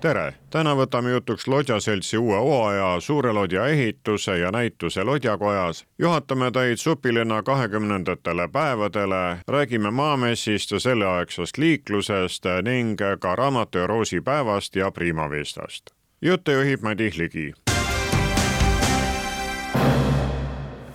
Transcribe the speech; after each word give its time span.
Tere, 0.00 0.32
täna 0.50 0.74
võtame 0.78 1.10
jutuks 1.10 1.46
Lodja 1.48 1.80
seltsi 1.80 2.18
uue 2.18 2.38
hooaja 2.38 3.00
Suure 3.00 3.32
Lodja 3.32 3.66
ehituse 3.66 4.38
ja 4.38 4.50
näituse 4.50 5.04
Lodjakojas. 5.04 5.84
juhatame 5.98 6.50
teid 6.50 6.76
supilinna 6.76 7.42
kahekümnendatele 7.42 8.48
päevadele, 8.48 9.38
räägime 9.48 9.90
Maamessist 9.90 10.70
ja 10.70 10.80
selleaegsest 10.80 11.58
liiklusest 11.58 12.44
ning 12.62 12.98
ka 13.20 13.36
raamatu 13.36 13.78
ja 13.78 13.86
roosi 13.86 14.20
päevast 14.20 14.76
ja 14.76 14.90
Primavistast. 14.90 15.90
jutte 16.22 16.52
juhib 16.52 16.82
Madis 16.82 17.16
Ligi 17.16 17.52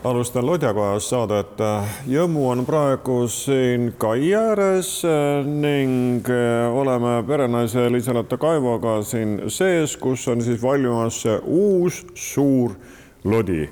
alustan 0.03 0.45
Lodjakojast 0.45 1.07
saadet. 1.13 1.61
Jõmmu 2.09 2.43
on 2.51 2.65
praegu 2.67 3.23
siin 3.31 3.93
kai 3.99 4.33
ääres 4.35 4.89
ning 5.47 6.27
oleme 6.73 7.15
perenaise 7.27 7.87
Liisa-Lotta 7.91 8.37
Kaivoga 8.37 8.97
siin 9.07 9.37
sees, 9.47 9.95
kus 9.97 10.27
on 10.27 10.43
siis 10.43 10.61
valmimas 10.61 11.23
uus 11.43 12.03
suur 12.15 12.75
lodi. 13.23 13.69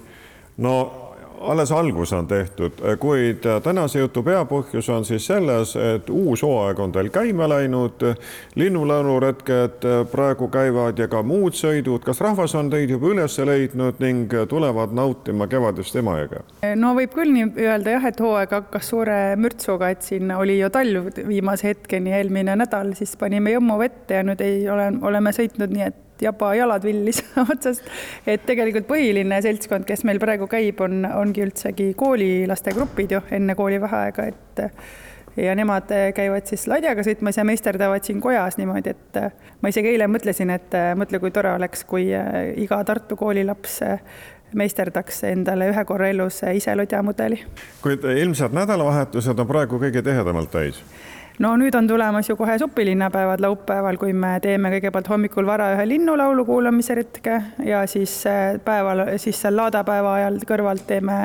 no 0.57 1.00
alles 1.47 1.71
algus 1.71 2.13
on 2.13 2.27
tehtud, 2.27 2.79
kuid 2.99 3.45
tänase 3.63 3.99
jutu 3.99 4.23
peapõhjus 4.23 4.89
on 4.93 5.05
siis 5.05 5.25
selles, 5.27 5.75
et 5.75 6.09
uus 6.09 6.43
hooaeg 6.45 6.79
on 6.79 6.91
teil 6.91 7.09
käima 7.13 7.47
läinud, 7.49 8.03
linnulauluretked 8.55 9.87
praegu 10.11 10.47
käivad 10.51 10.99
ja 10.99 11.07
ka 11.11 11.23
muud 11.23 11.57
sõidud. 11.57 12.03
kas 12.05 12.21
rahvas 12.21 12.55
on 12.55 12.69
teid 12.69 12.89
juba 12.89 13.11
üles 13.13 13.37
leidnud 13.37 13.99
ning 13.99 14.33
tulevad 14.49 14.93
nautima 14.93 15.47
kevadist 15.47 15.95
Emajõge? 15.95 16.43
no 16.75 16.93
võib 16.97 17.15
küll 17.15 17.33
nii 17.33 17.49
öelda 17.65 17.97
jah, 17.97 18.05
et 18.11 18.19
hooaeg 18.19 18.55
hakkas 18.59 18.91
suure 18.93 19.19
mürtsuga, 19.35 19.91
et 19.91 20.05
siin 20.05 20.31
oli 20.35 20.59
ju 20.59 20.69
talv 20.69 21.11
viimase 21.27 21.71
hetkeni, 21.71 22.13
eelmine 22.17 22.55
nädal, 22.63 22.93
siis 22.97 23.15
panime 23.19 23.55
Jõmmu 23.55 23.77
vette 23.81 24.21
ja 24.21 24.23
nüüd 24.27 24.41
ei 24.45 24.63
ole, 24.69 24.91
oleme 25.01 25.33
sõitnud 25.35 25.73
nii, 25.73 25.89
et 25.91 25.99
jaba 26.21 26.53
jalad 26.55 26.83
villis 26.85 27.23
otsast. 27.53 27.85
et 28.27 28.45
tegelikult 28.45 28.87
põhiline 28.89 29.41
seltskond, 29.43 29.85
kes 29.87 30.05
meil 30.07 30.19
praegu 30.21 30.47
käib, 30.51 30.81
on, 30.81 31.05
ongi 31.05 31.45
üldsegi 31.45 31.93
koolilaste 31.97 32.75
grupid 32.77 33.17
ju 33.17 33.23
enne 33.31 33.55
koolivaheaega, 33.55 34.27
et 34.31 34.65
ja 35.39 35.55
nemad 35.55 35.91
käivad 36.15 36.49
siis 36.49 36.67
ladjaga 36.67 37.03
sõitmas 37.07 37.39
ja 37.39 37.45
meisterdavad 37.47 38.03
siin 38.03 38.19
kojas 38.21 38.57
niimoodi, 38.59 38.95
et 38.95 39.21
ma 39.61 39.71
isegi 39.71 39.93
eile 39.93 40.09
mõtlesin, 40.11 40.51
et 40.53 40.75
mõtle, 40.99 41.21
kui 41.23 41.31
tore 41.31 41.53
oleks, 41.55 41.85
kui 41.87 42.09
iga 42.11 42.83
Tartu 42.87 43.15
koolilaps 43.19 43.79
meisterdaks 44.57 45.23
endale 45.29 45.69
ühe 45.71 45.85
korra 45.87 46.09
elus 46.11 46.41
ise 46.53 46.75
lodjamudeli. 46.75 47.39
kuid 47.81 48.03
ilmselt 48.03 48.51
nädalavahetused 48.55 49.39
on 49.39 49.47
praegu 49.47 49.79
kõige 49.79 50.03
tihedamalt 50.03 50.51
täis 50.51 50.81
no 51.41 51.51
nüüd 51.57 51.75
on 51.75 51.87
tulemas 51.87 52.29
ju 52.29 52.35
kohe 52.37 52.57
supilinnapäevad 52.59 53.41
laupäeval, 53.41 53.97
kui 53.97 54.13
me 54.13 54.35
teeme 54.43 54.71
kõigepealt 54.75 55.09
hommikul 55.09 55.47
vara 55.47 55.71
ühe 55.75 55.87
linnulaulu 55.89 56.45
kuulamise 56.45 56.95
retke 56.97 57.37
ja 57.65 57.83
siis 57.89 58.13
äh, 58.29 58.57
päeval, 58.65 59.05
siis 59.21 59.41
seal 59.41 59.57
laadapäeva 59.57 60.15
ajal 60.19 60.41
kõrvalt 60.47 60.85
teeme, 60.89 61.17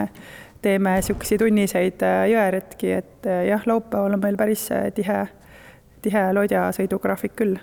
teeme 0.64 0.96
niisuguseid 0.98 1.42
tunniseid 1.44 2.06
äh, 2.06 2.22
jõeretki, 2.32 2.94
et 3.00 3.28
äh, 3.28 3.44
jah, 3.50 3.66
laupäeval 3.68 4.16
on 4.16 4.24
meil 4.24 4.38
päris 4.40 4.68
tihe, 4.96 5.20
tihe 6.06 6.24
lodjasõidugraafik 6.38 7.36
küll. 7.36 7.60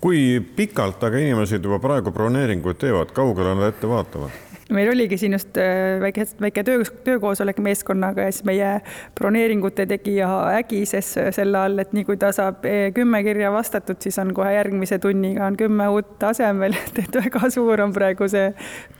kui 0.00 0.38
pikalt 0.56 1.02
aga 1.02 1.24
inimesed 1.24 1.64
juba 1.64 1.80
praegu 1.82 2.12
broneeringuid 2.14 2.78
teevad, 2.84 3.16
kaugele 3.16 3.56
nad 3.58 3.72
ette 3.72 3.88
vaatavad? 3.90 4.47
Meil 4.74 4.90
oligi 4.92 5.16
siin 5.20 5.32
just 5.32 5.56
äh, 5.60 5.96
väike, 6.00 6.26
väike 6.40 6.64
töö, 6.64 6.82
töökoosolek 7.04 7.60
meeskonnaga 7.64 8.26
ja 8.26 8.32
siis 8.32 8.44
meie 8.48 8.72
broneeringute 9.18 9.86
tegija 9.88 10.28
ägises 10.58 11.14
selle 11.36 11.58
all, 11.60 11.78
et 11.82 11.94
nii 11.96 12.04
kui 12.08 12.18
ta 12.20 12.32
saab 12.36 12.66
äh, 12.68 12.88
kümme 12.96 13.22
kirja 13.26 13.52
vastatud, 13.54 14.00
siis 14.04 14.18
on 14.20 14.34
kohe 14.36 14.52
järgmise 14.54 15.00
tunniga 15.02 15.46
on 15.48 15.56
kümme 15.60 15.88
uut 15.94 16.22
asemel, 16.28 16.76
et, 16.76 17.00
et 17.06 17.20
väga 17.22 17.50
suur 17.54 17.84
on 17.84 17.94
praegu 17.96 18.28
see 18.30 18.50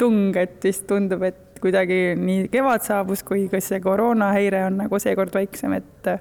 tung, 0.01 0.37
et 0.41 0.57
vist 0.65 0.87
tundub, 0.89 1.27
et 1.29 1.61
kuidagi 1.63 2.15
nii 2.19 2.47
kevad 2.53 2.85
saabus 2.87 3.25
kui 3.27 3.49
ka 3.53 3.61
see 3.63 3.83
koroonahäire 3.85 4.65
on 4.69 4.79
nagu 4.85 5.03
seekord 5.03 5.35
väiksem, 5.35 5.75
et 5.81 6.13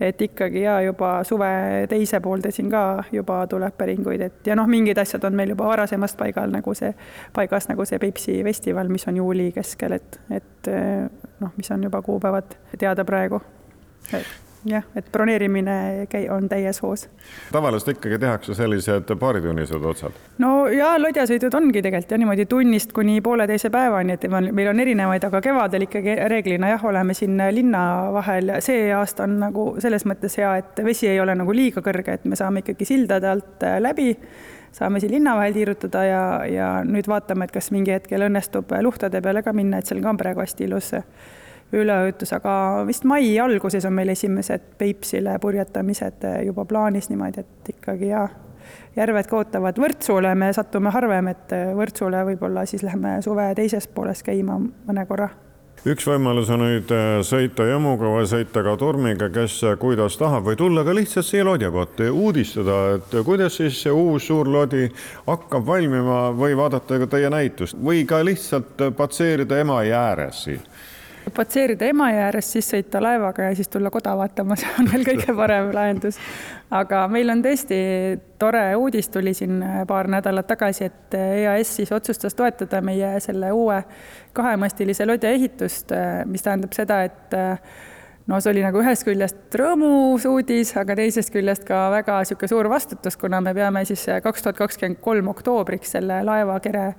et 0.00 0.22
ikkagi 0.22 0.62
ja 0.62 0.78
juba 0.82 1.24
suve 1.24 1.50
teise 1.90 2.20
poolde 2.20 2.52
siin 2.54 2.70
ka 2.70 3.04
juba 3.12 3.40
tuleb 3.50 3.76
päringuid, 3.78 4.26
et 4.28 4.50
ja 4.50 4.56
noh, 4.58 4.66
mingid 4.70 4.98
asjad 4.98 5.24
on 5.28 5.36
meil 5.38 5.54
juba 5.54 5.68
varasemast 5.68 6.18
paigal 6.18 6.52
nagu 6.54 6.74
see, 6.78 6.92
paigas 7.34 7.68
nagu 7.70 7.86
see 7.88 7.98
Peipsi 7.98 8.40
festival, 8.46 8.88
mis 8.92 9.08
on 9.10 9.16
juuli 9.22 9.50
keskel, 9.52 9.98
et, 9.98 10.20
et 10.30 10.74
noh, 11.40 11.54
mis 11.56 11.70
on 11.74 11.88
juba 11.88 12.02
kuupäevad 12.02 12.58
teada 12.78 13.04
praegu 13.04 13.42
jah, 14.64 14.84
et 14.96 15.06
broneerimine 15.12 16.06
käi-, 16.10 16.28
on 16.30 16.48
täies 16.48 16.82
hoos. 16.82 17.08
tavaliselt 17.52 17.96
ikkagi 17.96 18.18
tehakse 18.18 18.54
sellised 18.54 19.14
paaritunnised 19.20 19.84
otsad? 19.90 20.18
no 20.38 20.66
ja 20.72 20.94
lodjasõidud 21.00 21.54
ongi 21.54 21.82
tegelikult 21.82 22.10
jah 22.10 22.22
niimoodi 22.22 22.46
tunnist 22.50 22.92
kuni 22.96 23.20
pooleteise 23.20 23.70
päevani, 23.70 24.18
et 24.18 24.28
meil 24.30 24.72
on 24.72 24.80
erinevaid, 24.80 25.24
aga 25.28 25.40
kevadel 25.44 25.86
ikkagi 25.88 26.18
reeglina 26.32 26.72
jah, 26.74 26.84
oleme 26.84 27.14
siin 27.14 27.40
linna 27.54 27.82
vahel. 28.12 28.58
see 28.64 28.92
aasta 28.94 29.26
on 29.28 29.38
nagu 29.44 29.70
selles 29.82 30.06
mõttes 30.08 30.38
hea, 30.40 30.56
et 30.62 30.84
vesi 30.84 31.08
ei 31.08 31.20
ole 31.20 31.34
nagu 31.38 31.54
liiga 31.54 31.82
kõrge, 31.84 32.18
et 32.18 32.24
me 32.24 32.38
saame 32.38 32.64
ikkagi 32.64 32.88
sildade 32.88 33.30
alt 33.30 33.66
läbi 33.78 34.14
saame 34.72 35.00
siin 35.00 35.12
linna 35.12 35.34
vahel 35.36 35.54
tiirutada 35.56 36.04
ja, 36.04 36.22
ja 36.46 36.68
nüüd 36.84 37.08
vaatame, 37.08 37.48
et 37.48 37.54
kas 37.54 37.70
mingi 37.74 37.94
hetkel 37.94 38.26
õnnestub 38.28 38.72
luhtade 38.82 39.22
peale 39.24 39.42
ka 39.42 39.52
minna, 39.56 39.80
et 39.80 39.88
seal 39.88 40.02
ka 40.04 40.12
on 40.12 40.20
praegu 40.20 40.44
hästi 40.44 40.68
ilus 40.68 40.92
üleujutus, 41.72 42.32
aga 42.32 42.84
vist 42.88 43.04
mai 43.04 43.38
alguses 43.40 43.84
on 43.84 43.96
meil 43.96 44.12
esimesed 44.14 44.70
Peipsile 44.78 45.38
purjetamised 45.42 46.24
juba 46.46 46.64
plaanis 46.68 47.10
niimoodi, 47.10 47.44
et 47.44 47.74
ikkagi 47.74 48.12
jaa, 48.12 48.28
järved 48.96 49.28
ka 49.28 49.42
ootavad. 49.42 49.80
Võrtsule 49.80 50.32
me 50.38 50.52
satume 50.56 50.92
harvem, 50.94 51.28
et 51.34 51.52
Võrtsule 51.76 52.24
võib-olla 52.32 52.64
siis 52.66 52.86
lähme 52.86 53.18
suve 53.24 53.50
teises 53.58 53.88
pooles 53.92 54.24
käima 54.24 54.60
mõne 54.60 55.06
korra 55.08 55.28
üks 55.86 56.06
võimalus 56.08 56.48
on 56.50 56.62
nüüd 56.64 56.90
äh, 56.94 57.20
sõita 57.26 57.66
Jõmuga 57.68 58.10
või 58.10 58.26
sõita 58.28 58.64
ka 58.66 58.74
Turmiga, 58.80 59.28
kes 59.32 59.60
kuidas 59.80 60.16
tahab 60.18 60.48
või 60.48 60.58
tulla 60.58 60.82
ka 60.84 60.94
lihtsalt 60.96 61.28
siia 61.28 61.46
lodjakotta 61.46 62.08
ja 62.08 62.14
uudistada, 62.14 62.78
et 62.96 63.14
kuidas 63.26 63.58
siis 63.60 63.78
see 63.84 63.94
uus 63.94 64.26
suur 64.26 64.50
lodi 64.50 64.88
hakkab 65.28 65.66
valmima 65.66 66.20
või 66.36 66.56
vaadata 66.58 66.98
ka 67.04 67.10
teie 67.14 67.30
näitust 67.32 67.78
või 67.78 68.04
ka 68.08 68.20
lihtsalt 68.26 68.88
patseerida 68.98 69.60
Emajõe 69.62 69.94
ääres 69.96 70.44
siin 70.48 70.64
patseerida 71.34 71.88
Emajõe 71.88 72.22
ääres, 72.26 72.52
siis 72.52 72.68
sõita 72.72 73.00
laevaga 73.02 73.48
ja 73.48 73.56
siis 73.56 73.68
tulla 73.72 73.90
koda 73.94 74.14
vaatama, 74.18 74.56
see 74.58 74.70
on 74.80 74.90
veel 74.92 75.04
kõige 75.06 75.34
parem 75.36 75.70
lahendus. 75.74 76.18
aga 76.70 77.04
meil 77.08 77.30
on 77.32 77.42
tõesti 77.44 77.78
tore 78.38 78.62
uudis 78.76 79.08
tuli 79.08 79.34
siin 79.34 79.60
paar 79.88 80.08
nädalat 80.08 80.46
tagasi, 80.46 80.88
et 80.90 81.18
EAS 81.18 81.76
siis 81.80 81.92
otsustas 81.92 82.34
toetada 82.34 82.80
meie 82.84 83.14
selle 83.24 83.52
uue 83.52 83.82
kahemastilise 84.32 85.06
lodja 85.06 85.30
ehitust, 85.30 85.94
mis 86.26 86.42
tähendab 86.42 86.76
seda, 86.76 87.02
et 87.08 87.38
no 88.28 88.40
see 88.40 88.52
oli 88.52 88.64
nagu 88.64 88.82
ühest 88.82 89.06
küljest 89.08 89.56
rõõmus 89.60 90.26
uudis, 90.28 90.74
aga 90.76 90.98
teisest 90.98 91.32
küljest 91.34 91.64
ka 91.68 91.88
väga 91.94 92.20
niisugune 92.22 92.52
suur 92.52 92.68
vastutus, 92.70 93.16
kuna 93.16 93.40
me 93.44 93.54
peame 93.56 93.84
siis 93.88 94.04
kaks 94.24 94.44
tuhat 94.44 94.60
kakskümmend 94.60 95.00
kolm 95.04 95.32
oktoobriks 95.32 95.96
selle 95.96 96.20
laevakere 96.28 96.92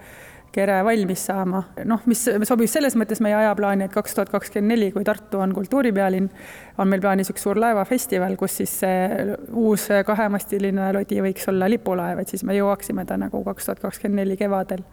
kere 0.52 0.80
valmis 0.86 1.26
saama. 1.30 1.64
noh, 1.86 2.02
mis 2.10 2.26
sobib 2.48 2.70
selles 2.72 2.96
mõttes 3.00 3.22
meie 3.24 3.36
ajaplaani, 3.38 3.88
et 3.88 3.94
kaks 3.94 4.18
tuhat 4.18 4.32
kakskümmend 4.34 4.74
neli, 4.74 4.92
kui 4.96 5.06
Tartu 5.08 5.42
on 5.44 5.54
kultuuripealinn, 5.56 6.30
on 6.78 6.90
meil 6.90 7.02
plaanis 7.04 7.32
üks 7.34 7.46
suur 7.46 7.60
laevafestival, 7.62 8.36
kus 8.40 8.60
siis 8.62 8.76
see 8.84 9.34
uus 9.54 9.90
kahemastiline 10.06 10.92
lodi 10.98 11.22
võiks 11.26 11.50
olla 11.52 11.70
lipulaev, 11.72 12.24
et 12.24 12.34
siis 12.34 12.46
me 12.48 12.58
jõuaksime 12.58 13.06
ta 13.10 13.18
nagu 13.22 13.44
kaks 13.46 13.70
tuhat 13.70 13.84
kakskümmend 13.88 14.24
neli 14.24 14.38
kevadel 14.40 14.86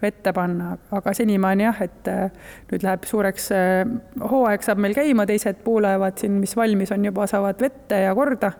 vette 0.00 0.32
panna, 0.32 0.74
aga 0.96 1.12
senimaani 1.16 1.66
jah, 1.66 1.82
et 1.84 2.08
äh, 2.08 2.54
nüüd 2.70 2.84
läheb 2.86 3.04
suureks 3.08 3.50
äh, 3.52 3.82
hooaeg 4.32 4.64
saab 4.64 4.80
meil 4.80 4.96
käima, 4.96 5.26
teised 5.28 5.60
puulaevad 5.64 6.20
siin, 6.20 6.38
mis 6.40 6.56
valmis 6.56 6.92
on 6.96 7.04
juba, 7.04 7.26
saavad 7.30 7.60
vette 7.60 8.00
ja 8.06 8.14
korda 8.16 8.54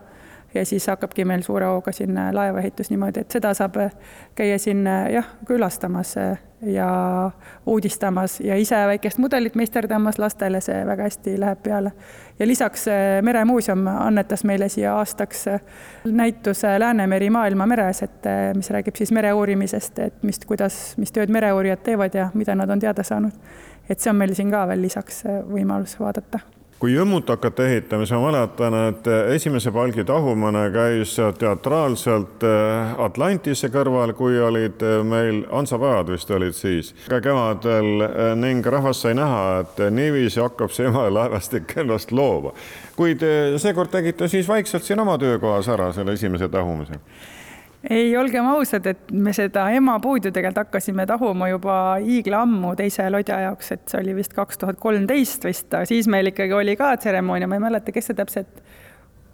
ja 0.53 0.65
siis 0.65 0.87
hakkabki 0.87 1.25
meil 1.25 1.41
suure 1.41 1.65
hooga 1.65 1.91
siin 1.91 2.17
äh, 2.17 2.31
laevaehitus 2.33 2.89
niimoodi, 2.89 3.23
et 3.23 3.31
seda 3.31 3.53
saab 3.57 3.77
äh, 3.79 3.91
käia 4.35 4.59
siin 4.59 4.87
äh, 4.87 5.07
jah, 5.15 5.27
külastamas 5.47 6.15
ja 6.61 6.89
uudistamas 7.65 8.39
ja 8.45 8.55
ise 8.59 8.77
väikest 8.87 9.17
mudelit 9.17 9.55
meisterdamas 9.55 10.19
lastele, 10.21 10.61
see 10.61 10.83
väga 10.85 11.07
hästi 11.07 11.33
läheb 11.41 11.63
peale. 11.63 11.91
ja 12.39 12.47
lisaks 12.47 12.85
Meremuuseum 13.21 13.87
annetas 13.87 14.43
meile 14.43 14.69
siia 14.69 14.93
aastaks 14.97 15.45
näituse 16.05 16.79
Läänemeri 16.79 17.29
maailmameres, 17.29 18.03
et 18.03 18.31
mis 18.55 18.69
räägib 18.69 18.95
siis 18.95 19.11
mereuurimisest, 19.11 19.99
et 19.99 20.23
mis, 20.23 20.39
kuidas, 20.45 20.97
mis 20.97 21.11
tööd 21.11 21.33
mereuurijad 21.33 21.81
teevad 21.83 22.13
ja 22.13 22.29
mida 22.33 22.55
nad 22.55 22.69
on 22.69 22.79
teada 22.79 23.03
saanud. 23.03 23.33
et 23.89 23.99
see 23.99 24.09
on 24.09 24.21
meil 24.21 24.37
siin 24.37 24.51
ka 24.51 24.67
veel 24.67 24.81
lisaks 24.81 25.23
võimalus 25.49 25.97
vaadata 25.99 26.45
kui 26.81 26.95
Jõmmut 26.95 27.29
hakati 27.29 27.61
ehitama, 27.67 28.05
siis 28.07 28.17
ma 28.17 28.31
mäletan, 28.31 28.75
et 28.89 29.07
esimese 29.35 29.69
palgi 29.71 30.01
tahumine 30.07 30.63
käis 30.73 31.13
teatraalselt 31.37 32.41
äh, 32.47 32.95
Atlantise 33.05 33.69
kõrval, 33.69 34.15
kui 34.17 34.39
olid 34.41 34.81
äh, 34.81 34.97
meil 35.05 35.43
Hansapajad 35.51 36.09
vist 36.09 36.33
olid 36.33 36.57
siis 36.57 36.89
ka 37.05 37.21
kevadel 37.21 38.05
äh, 38.07 38.21
ning 38.39 38.65
rahvas 38.65 39.03
sai 39.05 39.13
näha, 39.17 39.43
et 39.61 39.83
niiviisi 39.93 40.41
hakkab 40.41 40.73
see 40.73 40.89
Emajõe 40.89 41.13
laevastik 41.19 41.75
ennast 41.83 42.11
looma. 42.11 42.55
kuid 42.97 43.21
seekord 43.61 43.93
tegite 43.93 44.27
siis 44.27 44.49
vaikselt 44.49 44.83
siin 44.83 44.99
oma 45.05 45.19
töökohas 45.21 45.69
ära 45.69 45.91
selle 45.93 46.17
esimese 46.17 46.49
tahumise 46.49 46.97
ei, 47.89 48.17
olgem 48.17 48.45
ausad, 48.45 48.85
et 48.91 49.11
me 49.11 49.33
seda 49.33 49.67
emapuud 49.73 50.27
ju 50.27 50.31
tegelikult 50.33 50.67
hakkasime 50.67 51.05
tahuma 51.09 51.49
juba 51.49 51.77
hiigla 52.03 52.43
ammu 52.45 52.75
teise 52.79 53.07
lodja 53.09 53.39
jaoks, 53.47 53.71
et 53.75 53.83
see 53.89 54.01
oli 54.03 54.15
vist 54.19 54.35
kaks 54.37 54.61
tuhat 54.61 54.79
kolmteist 54.81 55.47
vist, 55.47 55.73
siis 55.89 56.09
meil 56.11 56.29
ikkagi 56.31 56.53
oli 56.57 56.77
ka 56.79 56.93
tseremoonia, 57.01 57.49
ma 57.49 57.57
ei 57.57 57.65
mäleta, 57.65 57.93
kes 57.95 58.11
see 58.11 58.19
täpselt, 58.19 58.61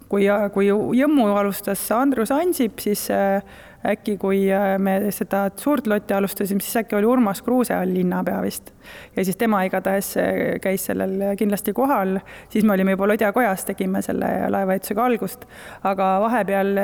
kui, 0.08 0.26
kui 0.54 0.68
Jõmmu 0.68 1.28
alustas 1.36 1.82
Andrus 1.94 2.32
Ansip, 2.34 2.80
siis 2.82 3.06
äh, 3.12 3.42
äkki 3.86 4.16
kui 4.20 4.40
äh, 4.52 4.74
me 4.82 4.96
seda 5.14 5.44
suurt 5.60 5.86
lotti 5.90 6.16
alustasime, 6.16 6.62
siis 6.64 6.80
äkki 6.82 6.96
oli 6.98 7.08
Urmas 7.08 7.42
Kruuse 7.46 7.76
all 7.76 7.92
linnapea 7.94 8.40
vist. 8.42 8.72
ja 9.16 9.24
siis 9.24 9.36
tema 9.36 9.62
igatahes 9.68 10.14
äh, 10.16 10.40
käis 10.64 10.88
sellel 10.88 11.36
kindlasti 11.38 11.72
kohal, 11.76 12.18
siis 12.50 12.64
me 12.64 12.74
olime 12.74 12.96
juba 12.96 13.08
Lodjakojas, 13.12 13.66
tegime 13.68 14.02
selle 14.02 14.32
laevaehitusega 14.50 15.04
algust. 15.04 15.46
aga 15.82 16.16
vahepeal 16.24 16.74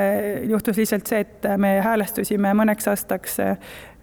juhtus 0.49 0.77
lihtsalt 0.77 1.09
see, 1.09 1.25
et 1.25 1.51
me 1.57 1.77
häälestusime 1.83 2.53
mõneks 2.55 2.89
aastaks 2.93 3.41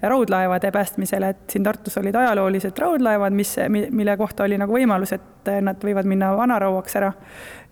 raudlaevade 0.03 0.73
päästmisele, 0.75 1.29
et 1.29 1.51
siin 1.51 1.63
Tartus 1.63 1.95
olid 1.99 2.15
ajaloolised 2.19 2.79
raudlaevad, 2.79 3.33
mis, 3.39 3.55
mille 3.71 4.17
kohta 4.19 4.45
oli 4.45 4.59
nagu 4.59 4.75
võimalus, 4.75 5.13
et 5.15 5.51
nad 5.63 5.79
võivad 5.85 6.09
minna 6.11 6.33
vanarauaks 6.37 6.97
ära 6.99 7.13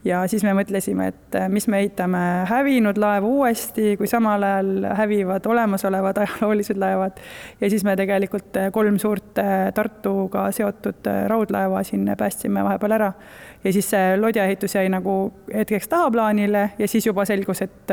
ja 0.04 0.20
siis 0.28 0.44
me 0.46 0.54
mõtlesime, 0.56 1.10
et 1.12 1.36
äh, 1.36 1.48
mis 1.52 1.66
me 1.68 1.80
ehitame 1.82 2.20
hävinud 2.48 2.98
laevu 3.00 3.34
uuesti, 3.40 3.94
kui 4.00 4.08
samal 4.08 4.42
ajal 4.46 4.86
hävivad 4.96 5.46
olemasolevad 5.46 6.22
ajaloolised 6.24 6.80
laevad. 6.80 7.20
ja 7.60 7.70
siis 7.70 7.84
me 7.84 7.96
tegelikult 7.96 8.56
äh, 8.56 8.70
kolm 8.72 8.98
suurt 8.98 9.38
äh, 9.38 9.72
Tartuga 9.74 10.50
seotud 10.52 11.10
raudlaeva 11.28 11.82
siin 11.82 12.08
päästsime 12.18 12.64
vahepeal 12.64 12.96
ära. 12.96 13.12
Ja 13.64 13.72
siis 13.72 13.90
see 13.90 14.16
lodjaehitus 14.20 14.74
jäi 14.74 14.88
nagu 14.88 15.32
hetkeks 15.54 15.88
tahaplaanile 15.88 16.70
ja 16.78 16.88
siis 16.88 17.06
juba 17.06 17.24
selgus, 17.24 17.62
et 17.62 17.92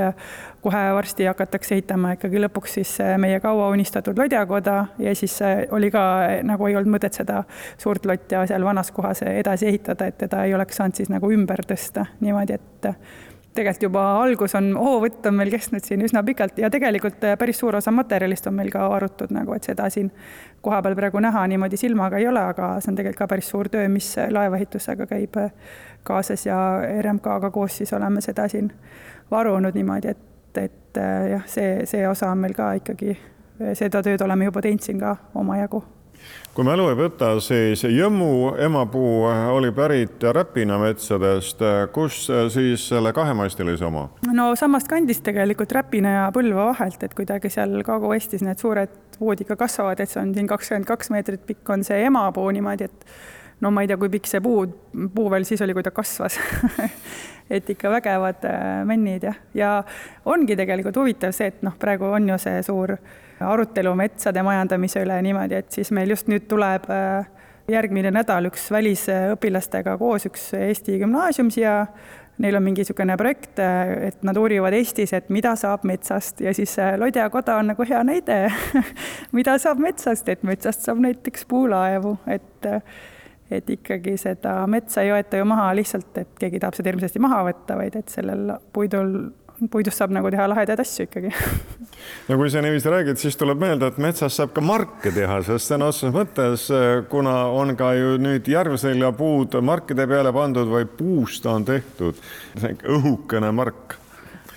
kohe 0.62 0.84
varsti 0.94 1.25
hakatakse 1.28 1.75
ehitama 1.75 2.14
ikkagi 2.16 2.42
lõpuks 2.42 2.78
siis 2.80 2.98
meie 3.18 3.40
kaua 3.44 3.69
unistatud 3.75 4.18
lodjakoda 4.18 4.78
ja 5.00 5.16
siis 5.16 5.40
oli 5.72 5.92
ka 5.92 6.04
nagu 6.48 6.68
ei 6.68 6.75
olnud 6.75 6.98
mõtet 6.98 7.19
seda 7.19 7.44
suurt 7.78 8.06
lotja 8.06 8.46
seal 8.48 8.66
vanas 8.66 8.92
kohas 8.92 9.24
edasi 9.28 9.68
ehitada, 9.68 10.08
et 10.08 10.18
teda 10.18 10.44
ei 10.48 10.56
oleks 10.56 10.80
saanud 10.80 10.96
siis 10.96 11.12
nagu 11.14 11.31
ümber 11.31 11.66
tõsta 11.68 12.08
niimoodi, 12.19 12.60
et 12.60 12.92
tegelikult 13.57 13.83
juba 13.88 14.04
algus 14.21 14.56
on, 14.57 14.69
hoovõtt 14.77 15.25
on 15.30 15.36
meil 15.38 15.51
kestnud 15.54 15.86
siin 15.86 16.04
üsna 16.06 16.24
pikalt 16.25 16.59
ja 16.62 16.69
tegelikult 16.74 17.24
päris 17.39 17.59
suur 17.62 17.77
osa 17.80 17.92
materjalist 17.95 18.48
on 18.50 18.56
meil 18.59 18.69
ka 18.74 18.86
varutud 18.92 19.33
nagu, 19.36 19.56
et 19.57 19.68
seda 19.68 19.89
siin 19.94 20.12
kohapeal 20.65 20.95
praegu 20.98 21.21
näha 21.24 21.45
niimoodi 21.51 21.80
silmaga 21.80 22.21
ei 22.21 22.30
ole, 22.30 22.44
aga 22.54 22.75
see 22.81 22.94
on 22.94 23.00
tegelikult 23.00 23.24
ka 23.24 23.30
päris 23.33 23.51
suur 23.54 23.69
töö, 23.74 23.88
mis 23.92 24.13
laevaehitusega 24.31 25.09
käib 25.09 25.42
kaasas 26.07 26.45
ja 26.48 26.57
RMK-ga 27.01 27.51
koos 27.51 27.81
siis 27.81 27.94
oleme 27.98 28.24
seda 28.24 28.48
siin 28.51 28.71
varunud 29.31 29.75
niimoodi, 29.75 30.15
et, 30.15 30.63
et 30.63 31.04
jah, 31.33 31.45
see, 31.50 31.83
see 31.89 32.07
osa 32.07 32.31
on 32.31 32.45
meil 32.45 32.56
ka 32.57 32.71
ikkagi, 32.80 33.18
seda 33.74 34.04
tööd 34.06 34.24
oleme 34.24 34.48
juba 34.48 34.63
teinud 34.63 34.86
siin 34.86 35.01
ka 35.01 35.18
omajagu 35.36 35.83
kui 36.58 36.66
mälu 36.66 36.88
ei 36.90 36.98
võta, 36.98 37.36
siis 37.44 37.84
Jõmmu 37.86 38.56
emapuu 38.66 39.28
oli 39.54 39.69
pärit 39.75 40.24
Räpina 40.34 40.80
metsadest, 40.81 41.62
kus 41.94 42.24
siis 42.54 42.88
selle 42.90 43.14
kahemastilise 43.14 43.86
oma? 43.86 44.08
no 44.34 44.50
samast 44.58 44.90
kandist 44.90 45.25
tegelikult 45.28 45.75
Räpina 45.78 46.14
ja 46.16 46.28
Põlva 46.34 46.72
vahelt, 46.72 47.04
et 47.06 47.14
kuidagi 47.18 47.52
seal 47.54 47.80
Kagu-Eestis 47.86 48.46
need 48.46 48.62
suured 48.62 49.44
ikka 49.46 49.58
kasvavad, 49.60 50.02
et 50.02 50.10
see 50.10 50.22
on 50.22 50.34
siin 50.34 50.50
kakskümmend 50.50 50.90
kaks 50.90 51.14
meetrit 51.14 51.46
pikk 51.46 51.69
on 51.74 51.86
see 51.86 52.04
emapuu 52.10 52.50
niimoodi, 52.54 52.90
et 52.90 53.06
no 53.62 53.72
ma 53.74 53.84
ei 53.84 53.90
tea, 53.90 53.98
kui 54.02 54.10
pikk 54.14 54.30
see 54.30 54.42
puu, 54.44 54.66
puu 55.14 55.30
veel 55.34 55.46
siis 55.48 55.62
oli, 55.66 55.75
kui 55.78 55.86
ta 55.86 55.94
kasvas 55.94 56.40
et 57.56 57.69
ikka 57.69 57.92
vägevad 57.92 58.46
äh, 58.46 58.81
männid 58.86 59.24
jah, 59.30 59.38
ja 59.54 59.72
ongi 60.25 60.58
tegelikult 60.58 60.98
huvitav 61.00 61.34
see, 61.36 61.50
et 61.54 61.64
noh, 61.66 61.78
praegu 61.80 62.10
on 62.18 62.30
ju 62.34 62.38
see 62.42 62.62
suur 62.66 62.98
arutelu 63.39 63.94
metsade 63.98 64.44
majandamise 64.44 65.01
üle 65.06 65.18
niimoodi, 65.25 65.60
et 65.62 65.74
siis 65.74 65.92
meil 65.95 66.13
just 66.13 66.30
nüüd 66.31 66.48
tuleb 66.50 66.88
äh, 66.94 67.28
järgmine 67.72 68.12
nädal 68.16 68.50
üks 68.50 68.69
välisõpilastega 68.72 69.98
koos 70.00 70.28
üks 70.30 70.51
Eesti 70.57 71.00
gümnaasium 71.04 71.51
siia. 71.54 71.84
Neil 72.38 72.54
on 72.54 72.62
mingi 72.62 72.84
niisugune 72.84 73.16
projekt, 73.18 73.57
äh, 73.60 74.10
et 74.12 74.24
nad 74.28 74.38
uurivad 74.38 74.75
Eestis, 74.78 75.13
et 75.18 75.31
mida 75.34 75.56
saab 75.57 75.86
metsast. 75.89 76.42
Ja 76.45 76.54
siis 76.54 76.75
Lodjakoda 76.98 77.57
on 77.57 77.72
nagu 77.74 77.86
hea 77.89 78.04
näide 78.06 78.44
mida 79.38 79.57
saab 79.62 79.81
metsast, 79.81 80.30
et 80.30 80.45
metsast 80.45 80.86
saab 80.86 81.01
näiteks 81.01 81.48
puulaevu, 81.50 82.18
et 82.30 82.74
et 83.51 83.69
ikkagi 83.69 84.18
seda 84.19 84.60
metsa 84.68 85.04
ei 85.06 85.12
võeta 85.13 85.40
ju 85.40 85.45
maha 85.48 85.69
lihtsalt, 85.78 86.12
et 86.19 86.31
keegi 86.40 86.60
tahab 86.60 86.75
seda 86.78 86.92
hirmsasti 86.92 87.22
maha 87.24 87.44
võtta, 87.48 87.78
vaid 87.80 87.95
et 88.00 88.12
sellel 88.12 88.51
puidul, 88.75 89.13
puidust 89.71 89.98
saab 90.00 90.13
nagu 90.15 90.31
teha 90.33 90.48
lahedaid 90.50 90.81
asju 90.83 91.07
ikkagi. 91.07 91.33
no 92.30 92.38
kui 92.39 92.50
sa 92.54 92.63
niiviisi 92.65 92.94
räägid, 92.94 93.21
siis 93.21 93.38
tuleb 93.39 93.62
meelde, 93.62 93.92
et 93.92 94.00
metsast 94.01 94.42
saab 94.42 94.56
ka 94.56 94.63
marke 94.63 95.13
teha, 95.15 95.42
sest 95.48 95.74
sõna 95.74 95.92
otseses 95.92 96.15
mõttes, 96.15 96.68
kuna 97.12 97.38
on 97.57 97.75
ka 97.80 97.94
ju 97.98 98.18
nüüd 98.21 98.50
järveselja 98.51 99.12
puud 99.18 99.59
markide 99.62 100.07
peale 100.09 100.33
pandud 100.36 100.69
või 100.71 100.89
puust 101.00 101.45
on 101.50 101.65
tehtud 101.68 102.19
õhukene 102.98 103.54
mark. 103.56 103.98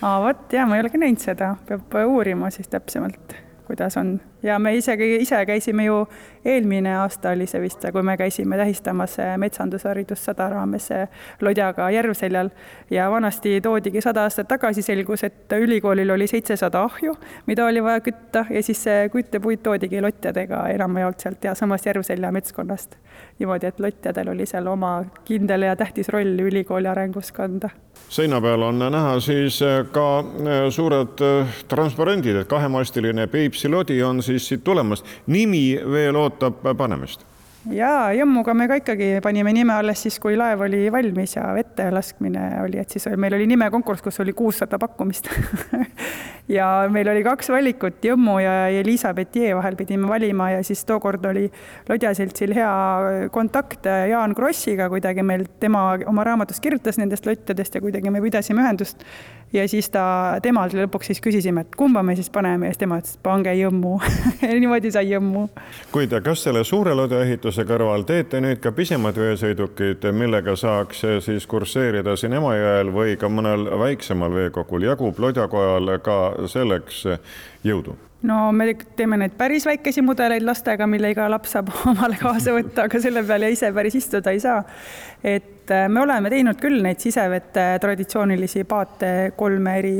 aa, 0.01 0.19
vot 0.27 0.53
ja 0.53 0.67
ma 0.67 0.79
ei 0.79 0.85
olegi 0.87 1.01
näinud 1.01 1.23
seda, 1.23 1.55
peab 1.69 2.03
uurima 2.07 2.51
siis 2.55 2.69
täpsemalt 2.73 3.41
kuidas 3.71 3.97
on 3.97 4.21
ja 4.43 4.59
me 4.59 4.75
isegi 4.77 5.17
ise 5.21 5.47
käisime 5.47 5.85
ju, 5.85 6.09
eelmine 6.45 6.95
aasta 6.97 7.31
oli 7.31 7.47
see 7.47 7.61
vist, 7.61 7.85
kui 7.93 8.03
me 8.03 8.17
käisime 8.17 8.57
tähistamas 8.57 9.17
metsandusharidus 9.37 10.25
sada 10.25 10.49
raames 10.49 10.89
lodjaga 11.41 11.91
Järvseljal 11.91 12.51
ja 12.91 13.11
vanasti 13.11 13.61
toodigi 13.61 14.01
sada 14.01 14.25
aastat 14.29 14.49
tagasi, 14.49 14.83
selgus, 14.83 15.25
et 15.25 15.53
ülikoolil 15.53 16.11
oli 16.11 16.27
seitsesada 16.27 16.83
ahju, 16.83 17.15
mida 17.47 17.67
oli 17.67 17.83
vaja 17.83 18.01
kütta 18.01 18.45
ja 18.51 18.63
siis 18.63 18.83
see 18.83 19.09
küttepuit 19.13 19.63
toodigi 19.63 20.01
lottjadega 20.01 20.67
enamjaolt 20.75 21.21
sealt 21.21 21.45
ja 21.45 21.55
samast 21.55 21.87
Järvselja 21.87 22.33
metskonnast. 22.33 22.97
niimoodi, 23.39 23.67
et 23.67 23.81
lottjadel 23.81 24.29
oli 24.29 24.47
seal 24.47 24.67
oma 24.67 25.05
kindel 25.25 25.63
ja 25.63 25.77
tähtis 25.77 26.09
roll 26.09 26.39
ülikooli 26.41 26.89
arengus 26.89 27.33
kanda 27.33 27.71
seina 28.11 28.41
peal 28.41 28.63
on 28.63 28.79
näha 28.79 29.21
siis 29.21 29.61
äh, 29.63 29.85
ka 29.93 30.07
äh, 30.19 30.71
suured 30.71 31.21
äh, 31.23 31.61
transparendid, 31.69 32.41
et 32.43 32.49
kahemastiline 32.49 33.27
Peipsi 33.31 33.69
lodi 33.69 34.01
on 34.03 34.23
siis 34.23 34.30
siit 34.39 34.65
tulemas. 34.65 35.05
nimi 35.27 35.81
veel 35.93 36.17
ootab 36.17 36.63
panemist 36.77 37.27
jaa, 37.69 38.11
Jõmmuga 38.17 38.55
me 38.57 38.67
ka 38.71 38.79
ikkagi 38.81 39.09
panime 39.25 39.53
nime 39.53 39.75
alles 39.75 40.01
siis, 40.07 40.17
kui 40.23 40.37
laev 40.39 40.63
oli 40.65 40.87
valmis 40.93 41.37
ja 41.37 41.51
vette 41.57 41.91
laskmine 41.93 42.45
oli, 42.65 42.81
et 42.81 42.93
siis 42.93 43.05
meil 43.21 43.37
oli 43.37 43.49
nimekonkurss, 43.51 44.05
kus 44.05 44.21
oli 44.25 44.33
kuussada 44.37 44.79
pakkumist 44.81 45.29
ja 46.57 46.69
meil 46.93 47.11
oli 47.13 47.25
kaks 47.27 47.53
valikut, 47.53 48.01
Jõmmu 48.05 48.39
ja 48.41 48.55
Elizabeth 48.81 49.37
Jee 49.37 49.53
vahel 49.57 49.77
pidime 49.77 50.09
valima 50.09 50.51
ja 50.55 50.63
siis 50.67 50.87
tookord 50.89 51.25
oli 51.31 51.47
Lodja 51.89 52.15
seltsil 52.17 52.55
hea 52.57 53.29
kontakt 53.35 53.89
Jaan 54.11 54.35
Krossiga 54.39 54.89
kuidagi 54.93 55.25
meil, 55.27 55.45
tema 55.61 55.85
oma 56.09 56.25
raamatus 56.27 56.63
kirjutas 56.65 57.01
nendest 57.01 57.29
lottidest 57.29 57.77
ja 57.77 57.85
kuidagi 57.85 58.13
me 58.13 58.25
pidasime 58.25 58.65
ühendust 58.65 59.05
ja 59.53 59.69
siis 59.69 59.91
ta, 59.91 60.03
temalt 60.43 60.75
lõpuks 60.77 61.11
siis 61.11 61.21
küsisime, 61.23 61.65
et 61.65 61.77
kumba 61.77 62.03
me 62.07 62.17
siis 62.19 62.31
paneme 62.31 62.69
ja 62.69 62.75
siis 62.75 62.83
tema 62.83 63.01
ütles, 63.01 63.17
pange 63.23 63.55
Jõmmu 63.59 63.97
niimoodi 64.63 64.93
sai 64.95 65.11
Jõmmu. 65.11 65.47
kuid 65.93 66.15
kas 66.25 66.45
selle 66.47 66.65
suure 66.65 66.95
lõduehituse 66.97 67.65
kõrval 67.69 68.05
teete 68.09 68.43
nüüd 68.43 68.61
ka 68.63 68.73
pisemaid 68.77 69.19
veesõidukeid, 69.21 70.11
millega 70.17 70.57
saaks 70.57 71.05
siis 71.27 71.47
kursseerida 71.51 72.17
siin 72.17 72.37
Emajõel 72.41 72.93
või 72.95 73.17
ka 73.21 73.31
mõnel 73.33 73.67
väiksemal 73.81 74.35
veekogul, 74.35 74.87
jagub 74.91 75.19
Lodjakojal 75.19 75.99
ka 76.05 76.21
selleks 76.51 77.05
jõudu? 77.65 77.97
No 78.23 78.53
me 78.53 78.75
teeme 78.97 79.17
neid 79.21 79.35
päris 79.39 79.67
väikesi 79.67 80.03
mudeleid 80.05 80.45
lastega, 80.45 80.87
mille 80.91 81.13
iga 81.15 81.29
laps 81.31 81.57
saab 81.57 81.73
omale 81.91 82.19
kaasa 82.21 82.55
võtta, 82.57 82.87
aga 82.89 83.03
selle 83.03 83.25
peale 83.27 83.51
ise 83.55 83.73
päris 83.77 83.97
istuda 84.01 84.35
ei 84.35 84.41
saa. 84.43 84.63
et 85.25 85.71
äh, 85.71 85.89
me 85.89 86.03
oleme 86.05 86.33
teinud 86.33 86.61
küll 86.61 86.83
neid 86.85 87.01
sisevete 87.01 87.73
traditsioonilisi 87.81 88.65
paate 88.69 89.13
kolme 89.37 89.79
eri 89.79 89.95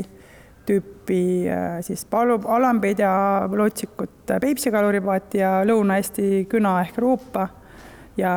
tüüpi 0.65 1.21
äh, 1.49 1.79
siis 1.85 2.05
palu, 2.05 2.37
alambeid 2.45 2.99
ja 3.01 3.13
lootsikut 3.49 4.35
Peipsi 4.41 4.71
kaluripaat 4.71 5.33
ja 5.35 5.57
Lõuna-Eesti 5.67 6.45
küna 6.49 6.77
ehk 6.85 7.01
ruupa 7.01 7.47
ja 8.17 8.33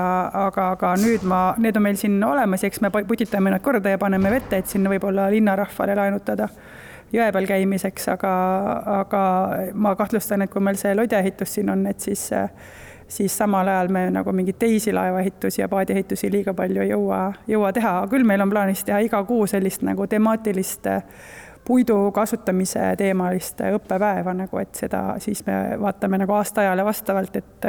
aga, 0.47 0.71
aga 0.75 0.95
nüüd 1.01 1.27
ma, 1.29 1.43
need 1.61 1.77
on 1.77 1.85
meil 1.85 1.99
siin 2.01 2.17
olemas 2.25 2.65
ja 2.65 2.71
eks 2.71 2.81
me 2.83 2.91
putitame 2.95 3.53
nad 3.53 3.63
korda 3.63 3.93
ja 3.93 4.01
paneme 4.01 4.33
vette, 4.33 4.59
et 4.63 4.71
sinna 4.71 4.91
võib-olla 4.93 5.29
linnarahvale 5.35 5.97
laenutada 5.99 6.49
jõe 7.15 7.31
peal 7.33 7.47
käimiseks, 7.49 8.09
aga, 8.15 8.33
aga 9.01 9.23
ma 9.75 9.95
kahtlustan, 9.99 10.43
et 10.45 10.53
kui 10.53 10.63
meil 10.65 10.79
see 10.81 10.95
lodjaehitus 10.97 11.59
siin 11.59 11.71
on, 11.75 11.87
et 11.91 12.01
siis 12.01 12.31
siis 13.15 13.39
samal 13.39 13.69
ajal 13.69 13.89
me 13.93 14.07
nagu 14.11 14.33
mingeid 14.33 14.57
teisi 14.59 14.93
laevaehitusi 14.93 15.61
ja 15.61 15.69
paadiehitusi 15.69 16.31
liiga 16.33 16.55
palju 16.57 16.83
ei 16.83 16.91
jõua, 16.91 17.21
jõua 17.49 17.73
teha, 17.77 17.93
küll 18.11 18.25
meil 18.27 18.43
on 18.43 18.51
plaanis 18.51 18.85
teha 18.85 19.03
iga 19.05 19.21
kuu 19.29 19.47
sellist 19.47 19.85
nagu 19.87 20.07
temaatilist 20.11 20.89
puidu 21.65 22.11
kasutamise 22.13 22.81
teemalist 23.01 23.61
õppepäeva 23.65 24.35
nagu, 24.37 24.59
et 24.61 24.75
seda 24.77 25.03
siis 25.23 25.45
me 25.47 25.55
vaatame 25.81 26.19
nagu 26.21 26.37
aastaajale 26.37 26.85
vastavalt, 26.85 27.37
et 27.37 27.69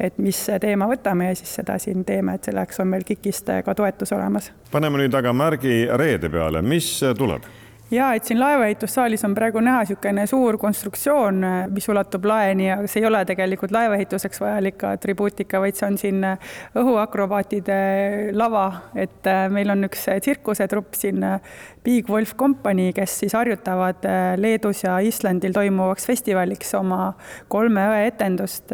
et 0.00 0.18
mis 0.18 0.42
teema 0.60 0.88
võtame 0.90 1.30
ja 1.30 1.38
siis 1.38 1.54
seda 1.60 1.78
siin 1.78 2.04
teeme, 2.04 2.34
et 2.36 2.50
selleks 2.50 2.80
on 2.80 2.92
meil 2.92 3.04
KIK-ist 3.06 3.52
ka 3.64 3.74
toetus 3.74 4.12
olemas. 4.12 4.52
paneme 4.72 5.04
nüüd 5.04 5.14
aga 5.16 5.32
märgi 5.32 5.86
reede 5.96 6.28
peale, 6.28 6.62
mis 6.62 6.92
tuleb? 7.18 7.48
Ja 7.90 8.12
et 8.14 8.24
siin 8.24 8.40
laevaehitussaalis 8.40 9.24
on 9.24 9.34
praegu 9.34 9.60
näha 9.60 9.82
niisugune 9.84 10.26
suur 10.26 10.58
konstruktsioon, 10.58 11.44
mis 11.74 11.88
ulatub 11.88 12.24
laeni, 12.24 12.70
aga 12.72 12.86
see 12.90 13.02
ei 13.02 13.08
ole 13.08 13.24
tegelikult 13.26 13.74
laevaehituseks 13.74 14.40
vajalik 14.40 14.84
atribuutika, 14.92 15.60
vaid 15.60 15.78
see 15.78 15.88
on 15.88 15.98
siin 15.98 16.26
õhuakrobaatide 16.78 17.80
lava, 18.36 18.66
et 18.94 19.26
äh, 19.30 19.46
meil 19.52 19.74
on 19.74 19.88
üks 19.90 20.06
tsirkusetrupp 20.20 20.94
siin, 20.98 21.24
Big 21.84 22.08
Wolf 22.10 22.34
Company, 22.36 22.92
kes 22.92 23.18
siis 23.22 23.32
harjutavad 23.32 24.04
äh, 24.04 24.34
Leedus 24.36 24.84
ja 24.84 24.98
Islandil 25.00 25.54
toimuvaks 25.56 26.06
festivaliks 26.06 26.74
oma 26.76 27.12
kolme 27.48 27.86
öö 27.88 28.02
etendust 28.04 28.72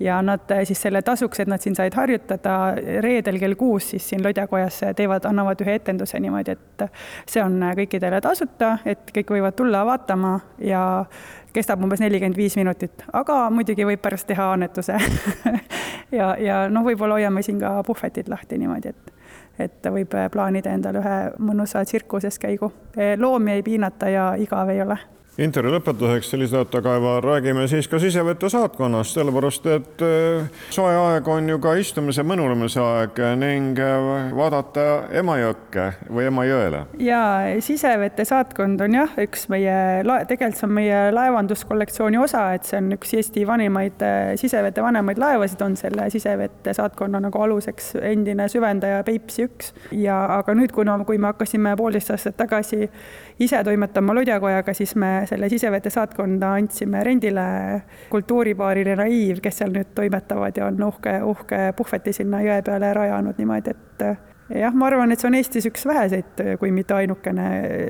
ja 0.00 0.18
nad 0.22 0.50
äh, 0.50 0.64
siis 0.68 0.82
selle 0.82 1.02
tasuks, 1.02 1.40
et 1.40 1.48
nad 1.48 1.64
siin 1.64 1.76
said 1.78 1.96
harjutada 1.96 2.74
reedel 3.04 3.38
kell 3.40 3.56
kuus, 3.56 3.90
siis 3.94 4.08
siin 4.08 4.24
Lodjakojas 4.24 4.82
teevad, 4.96 5.24
annavad 5.28 5.64
ühe 5.64 5.78
etenduse 5.80 6.20
niimoodi, 6.20 6.56
et 6.58 6.86
see 7.30 7.42
on 7.42 7.56
kõikidele 7.78 8.20
tasuta, 8.20 8.76
et 8.84 9.14
kõik 9.16 9.32
võivad 9.38 9.56
tulla 9.56 9.86
vaatama 9.88 10.34
ja 10.60 10.82
kestab 11.52 11.82
umbes 11.84 12.00
nelikümmend 12.00 12.36
viis 12.36 12.56
minutit, 12.56 13.04
aga 13.12 13.44
muidugi 13.50 13.86
võib 13.86 14.02
pärast 14.02 14.26
teha 14.26 14.52
annetuse 14.52 14.98
ja, 16.18 16.34
ja 16.40 16.62
noh, 16.72 16.84
võib-olla 16.86 17.20
hoiame 17.20 17.42
siin 17.42 17.60
ka 17.60 17.78
puhvetid 17.86 18.30
lahti 18.32 18.60
niimoodi, 18.62 18.94
et 18.94 19.18
et 19.60 19.84
võib 19.92 20.14
plaanida 20.32 20.72
endale 20.72 21.02
ühe 21.02 21.16
mõnusa 21.44 21.82
tsirkuseskäigu. 21.84 22.72
loomi 23.20 23.52
ei 23.52 23.62
piinata 23.62 24.08
ja 24.08 24.30
igav 24.40 24.70
ei 24.72 24.80
ole 24.82 24.96
intervjuu 25.40 25.72
lõpetuseks, 25.78 26.34
Elisabetta 26.36 26.82
Kaeva, 26.84 27.14
räägime 27.24 27.64
siis 27.68 27.86
ka 27.88 27.96
sisevete 27.98 28.50
saatkonnast, 28.52 29.16
sellepärast 29.16 29.68
et 29.72 30.02
äh, 30.04 30.50
soe 30.70 30.92
aeg 30.92 31.28
on 31.32 31.48
ju 31.48 31.56
ka 31.62 31.72
istumise, 31.80 32.20
mõnulemise 32.26 32.82
aeg 32.84 33.20
ning 33.40 33.80
äh, 33.80 34.28
vaadata 34.36 34.84
Emajõkke 35.16 35.86
või 36.12 36.26
Emajõele. 36.28 36.82
ja 37.00 37.22
sisevete 37.64 38.26
saatkond 38.28 38.84
on 38.84 38.98
jah, 38.98 39.14
üks 39.24 39.46
meie, 39.52 39.78
tegelikult 40.28 40.60
see 40.60 40.68
on 40.68 40.76
meie 40.76 41.00
laevanduskollektsiooni 41.16 42.20
osa, 42.20 42.44
et 42.58 42.68
see 42.68 42.82
on 42.82 42.92
üks 42.98 43.16
Eesti 43.16 43.46
vanimaid 43.48 44.04
äh, 44.04 44.34
sisevete 44.36 44.84
vanemaid 44.84 45.22
laevasid, 45.22 45.64
on 45.64 45.78
selle 45.80 46.10
sisevete 46.12 46.76
saatkonna 46.76 47.22
nagu 47.24 47.40
aluseks 47.40 47.94
endine 48.02 48.50
süvendaja 48.52 49.00
Peipsi 49.08 49.48
üks. 49.48 49.72
ja 49.96 50.20
aga 50.36 50.52
nüüd, 50.60 50.76
kuna, 50.76 51.00
kui 51.08 51.16
me 51.16 51.32
hakkasime 51.32 51.72
poolteist 51.80 52.12
aastat 52.12 52.36
tagasi 52.36 52.84
ise 53.40 53.64
toimetama 53.64 54.12
Lodjakojaga, 54.20 54.76
siis 54.76 54.92
me 54.94 55.21
selle 55.26 55.48
sisevete 55.52 55.90
saatkonda 55.90 56.54
andsime 56.58 57.04
rendile 57.04 57.46
kultuuripaarile 58.10 58.96
Naiiv, 58.98 59.40
kes 59.44 59.62
seal 59.62 59.72
nüüd 59.74 59.94
toimetavad 59.94 60.58
ja 60.58 60.68
on 60.68 60.82
uhke, 60.88 61.16
uhke 61.22 61.62
puhveti 61.76 62.14
sinna 62.16 62.42
jõe 62.44 62.60
peale 62.66 62.92
rajanud 62.96 63.40
niimoodi, 63.40 63.74
et 63.76 64.06
jah, 64.60 64.74
ma 64.74 64.90
arvan, 64.90 65.12
et 65.12 65.22
see 65.22 65.30
on 65.30 65.38
Eestis 65.38 65.68
üks 65.70 65.86
väheseid, 65.88 66.44
kui 66.60 66.74
mitte 66.74 66.96
ainukene 66.98 67.48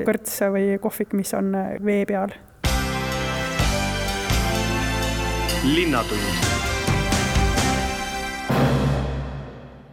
kõrts 0.09 0.41
või 0.55 0.79
kohvik, 0.83 1.17
mis 1.19 1.35
on 1.39 1.55
vee 1.85 2.07
peal. 2.09 2.35
linnatund 5.63 6.52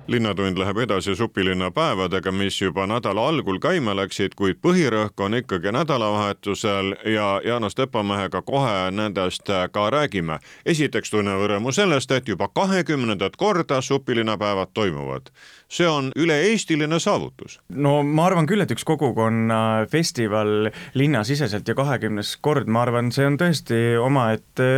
linnatund 0.10 0.58
läheb 0.58 0.78
edasi 0.78 1.16
supilinna 1.16 1.72
päevadega, 1.72 2.32
mis 2.32 2.62
juba 2.62 2.88
nädala 2.90 3.28
algul 3.30 3.60
käima 3.62 3.94
läksid, 3.96 4.34
kuid 4.38 4.58
põhirõhk 4.66 5.22
on 5.22 5.38
ikkagi 5.38 5.72
nädalavahetusel 5.76 6.96
ja 7.14 7.28
Jaanus 7.46 7.78
Tepamehega 7.78 8.42
kohe 8.42 8.90
nendest 8.92 9.50
ka 9.72 9.90
räägime. 9.90 10.40
esiteks 10.66 11.12
tunneme 11.12 11.48
rõõmu 11.48 11.72
sellest, 11.72 12.12
et 12.12 12.28
juba 12.28 12.48
kahekümnendat 12.48 13.36
korda 13.36 13.82
supilinnapäevad 13.82 14.74
toimuvad. 14.74 15.30
see 15.70 15.88
on 15.88 16.12
üle-eestiline 16.16 17.00
saavutus. 17.00 17.60
no 17.70 18.04
ma 18.04 18.26
arvan 18.26 18.48
küll, 18.48 18.62
et 18.62 18.72
üks 18.72 18.84
kogukonnafestival 18.84 20.72
linnasiseselt 20.94 21.68
ja 21.68 21.76
kahekümnes 21.76 22.38
kord, 22.42 22.68
ma 22.68 22.82
arvan, 22.82 23.12
see 23.12 23.26
on 23.26 23.38
tõesti 23.38 23.98
omaette 24.02 24.70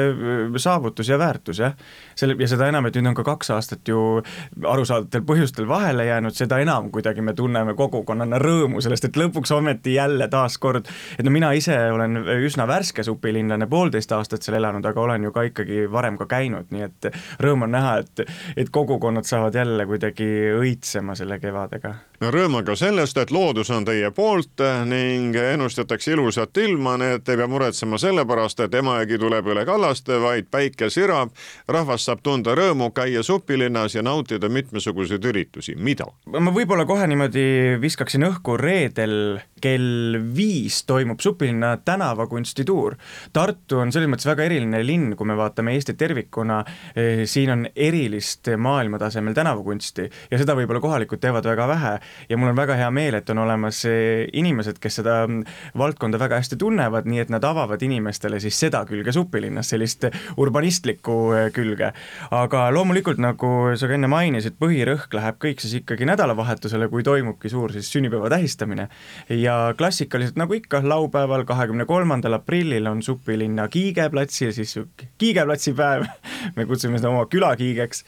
saavutus 0.58 1.10
ja 1.10 1.18
väärtus 1.18 1.60
jah. 1.60 1.74
selle 2.16 2.36
ja 2.40 2.48
seda 2.48 2.68
enam, 2.68 2.86
et 2.86 2.96
nüüd 2.96 3.08
on 3.08 3.16
ka 3.16 3.24
kaks 3.24 3.50
aastat 3.50 3.88
ju 3.88 4.22
arusaadaval 4.68 5.21
erinevatel 5.22 5.26
põhjustel 5.26 5.68
vahele 5.68 6.06
jäänud, 6.06 6.34
seda 6.34 6.60
enam 6.60 6.92
kuidagi 6.92 7.22
me 7.22 7.34
tunneme 7.34 7.74
kogukonnana 7.76 8.40
rõõmu 8.40 8.82
sellest, 8.82 9.06
et 9.06 9.18
lõpuks 9.18 9.52
ometi 9.54 9.96
jälle 9.96 10.28
taaskord, 10.28 10.86
et 11.18 11.26
no 11.26 11.32
mina 11.32 11.52
ise 11.54 11.92
olen 11.92 12.18
üsna 12.46 12.68
värske 12.68 13.04
supilinlane, 13.04 13.68
poolteist 13.68 14.12
aastat 14.12 14.42
seal 14.42 14.58
elanud, 14.58 14.86
aga 14.86 15.02
olen 15.02 15.24
ju 15.24 15.32
ka 15.32 15.44
ikkagi 15.44 15.88
varem 15.92 16.18
ka 16.18 16.26
käinud, 16.26 16.72
nii 16.72 16.84
et 16.84 17.12
rõõm 17.40 17.64
on 17.64 17.72
näha, 17.72 17.98
et, 18.00 18.24
et 18.58 18.70
kogukonnad 18.70 19.26
saavad 19.26 19.56
jälle 19.56 19.86
kuidagi 19.86 20.28
õitsema 20.58 21.16
selle 21.16 21.40
kevadega. 21.40 21.94
no 22.22 22.32
rõõm 22.32 22.60
on 22.60 22.66
ka 22.66 22.76
sellest, 22.76 23.18
et 23.18 23.32
loodus 23.32 23.70
on 23.70 23.86
teie 23.86 24.12
poolt 24.12 24.62
ning 24.86 25.36
ennustatakse 25.36 26.12
ilusat 26.12 26.58
ilma, 26.58 26.98
nii 26.98 27.18
et 27.20 27.30
ei 27.30 27.38
pea 27.38 27.48
muretsema 27.48 27.98
selle 27.98 28.26
pärast, 28.26 28.60
et 28.60 28.74
Emajõgi 28.82 29.20
tuleb 29.20 29.48
üle 29.54 29.66
kallaste, 29.66 30.18
vaid 30.22 30.48
päike 30.52 30.90
sirab, 30.90 31.34
rahvas 31.68 32.06
saab 32.06 32.22
tunda 32.24 32.56
rõõmu 32.58 32.92
käia 32.96 33.24
supilinnas 33.24 33.96
ja 33.96 34.02
nautida 34.02 34.50
mitmesuguseid 34.50 35.11
igasuguseid 35.12 35.26
üritusi, 35.32 35.76
mida? 35.76 36.08
ma 36.32 36.52
võib-olla 36.54 36.86
kohe 36.88 37.08
niimoodi 37.10 37.78
viskaksin 37.82 38.24
õhku 38.28 38.58
reedel 38.60 39.42
kell 39.62 40.18
viis 40.36 40.82
toimub 40.90 41.22
Supilinna 41.22 41.76
tänavakunstituur. 41.86 42.96
Tartu 43.34 43.82
on 43.82 43.92
selles 43.94 44.10
mõttes 44.10 44.26
väga 44.26 44.48
eriline 44.48 44.82
linn, 44.86 45.16
kui 45.18 45.28
me 45.30 45.36
vaatame 45.38 45.76
Eestit 45.76 46.00
tervikuna, 46.00 46.64
eh, 46.96 47.24
siin 47.30 47.52
on 47.54 47.68
erilist 47.76 48.50
maailmatasemel 48.58 49.36
tänavakunsti 49.38 50.08
ja 50.32 50.40
seda 50.42 50.56
võib-olla 50.58 50.82
kohalikud 50.82 51.22
teevad 51.22 51.46
väga 51.46 51.68
vähe 51.70 51.94
ja 52.30 52.38
mul 52.38 52.52
on 52.52 52.58
väga 52.58 52.78
hea 52.80 52.90
meel, 52.92 53.20
et 53.20 53.30
on 53.30 53.44
olemas 53.44 53.84
eh, 53.86 54.28
inimesed, 54.34 54.80
kes 54.82 55.02
seda 55.02 55.22
mm, 55.28 55.44
valdkonda 55.78 56.20
väga 56.22 56.42
hästi 56.42 56.58
tunnevad, 56.58 57.06
nii 57.10 57.26
et 57.26 57.34
nad 57.34 57.46
avavad 57.46 57.82
inimestele 57.82 58.40
siis 58.42 58.58
seda 58.60 58.84
külge 58.90 59.14
Supilinnas, 59.14 59.70
sellist 59.70 60.10
urbanistlikku 60.38 61.20
eh, 61.38 61.52
külge. 61.54 61.94
aga 62.32 62.66
loomulikult, 62.74 63.22
nagu 63.22 63.76
sa 63.78 63.88
ka 63.88 63.98
enne 63.98 64.10
mainisid, 64.12 64.58
põhirõhk 64.62 65.01
rõhk 65.02 65.16
läheb 65.18 65.38
kõik 65.42 65.62
siis 65.62 65.74
ikkagi 65.82 66.06
nädalavahetusele, 66.06 66.88
kui 66.92 67.04
toimubki 67.04 67.50
suur 67.50 67.72
siis 67.74 67.90
sünnipäeva 67.92 68.30
tähistamine. 68.30 68.88
ja 69.30 69.74
klassikaliselt 69.78 70.38
nagu 70.38 70.54
ikka, 70.54 70.82
laupäeval, 70.84 71.46
kahekümne 71.46 71.86
kolmandal 71.86 72.34
aprillil 72.34 72.88
on 72.88 73.02
Supilinna 73.02 73.68
Kiige 73.68 74.10
platsil 74.10 74.52
siis 74.52 74.78
Kiige 75.18 75.46
platsi 75.46 75.74
päev 75.74 76.06
me 76.56 76.66
kutsume 76.66 76.98
seda 76.98 77.10
oma 77.10 77.26
külakiigeks. 77.26 78.06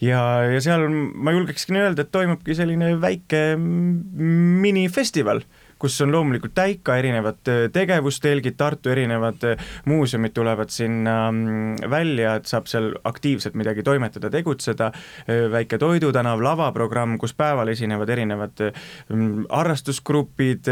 ja, 0.00 0.42
ja 0.52 0.60
seal 0.60 0.88
ma 0.88 1.32
julgekski 1.32 1.76
öelda, 1.76 2.02
et 2.02 2.12
toimubki 2.12 2.54
selline 2.54 3.00
väike 3.00 3.56
minifestival 3.56 5.42
kus 5.78 5.98
on 6.00 6.12
loomulikult 6.12 6.54
täika 6.56 6.96
erinevad 6.96 7.48
äh, 7.52 7.66
tegevustelgid, 7.72 8.56
Tartu 8.56 8.90
erinevad 8.92 9.44
äh, 9.44 9.64
muuseumid 9.84 10.32
tulevad 10.36 10.72
sinna 10.72 11.16
mm, 11.30 11.90
välja, 11.92 12.36
et 12.40 12.48
saab 12.48 12.68
seal 12.70 12.92
aktiivselt 13.04 13.56
midagi 13.58 13.84
toimetada, 13.84 14.30
tegutseda, 14.32 14.90
äh, 15.26 15.46
väike 15.52 15.78
Toidutänav 15.78 16.40
lavaprogramm, 16.42 17.18
kus 17.20 17.36
päeval 17.36 17.68
esinevad 17.74 18.12
erinevad 18.12 18.64
mm, 18.64 19.46
harrastusgrupid, 19.50 20.70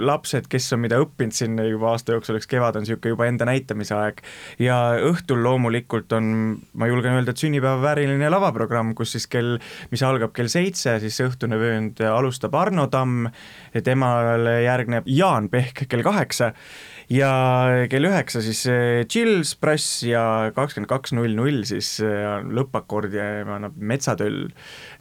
lapsed, 0.00 0.48
kes 0.50 0.72
on 0.74 0.80
mida 0.84 0.98
õppinud 1.02 1.36
siin 1.36 1.58
juba 1.68 1.92
aasta 1.92 2.16
jooksul, 2.16 2.38
eks 2.40 2.48
kevad 2.50 2.78
on 2.78 2.84
niisugune 2.84 3.12
juba 3.12 3.28
enda 3.28 3.48
näitamise 3.48 3.94
aeg, 3.98 4.22
ja 4.62 4.78
õhtul 5.04 5.42
loomulikult 5.44 6.12
on, 6.16 6.56
ma 6.80 6.88
julgen 6.88 7.18
öelda, 7.18 7.34
et 7.34 7.44
sünnipäeva 7.44 7.82
vääriline 7.82 8.30
lavaprogramm, 8.32 8.94
kus 8.96 9.14
siis 9.16 9.28
kell, 9.30 9.58
mis 9.92 10.02
algab 10.06 10.32
kell 10.36 10.48
seitse, 10.52 10.96
siis 11.02 11.20
õhtune 11.24 11.60
vöönd 11.60 12.00
alustab 12.08 12.56
Arno 12.58 12.88
Tamm, 12.92 13.28
temale 14.14 14.62
järgneb 14.64 15.06
Jaan 15.10 15.48
Pehk 15.50 15.86
kell 15.88 16.02
kaheksa 16.04 16.52
ja 17.12 17.30
kell 17.90 18.08
üheksa 18.08 18.40
siis 18.44 18.62
Chills 19.10 19.54
Press 19.60 20.02
ja 20.06 20.50
kakskümmend 20.56 20.88
kaks 20.88 21.12
null 21.16 21.34
null 21.36 21.64
siis 21.68 21.98
äh, 22.04 22.40
lõppakord 22.44 23.12
ja 23.12 23.26
annab 23.44 23.76
Metsatöll. 23.76 24.48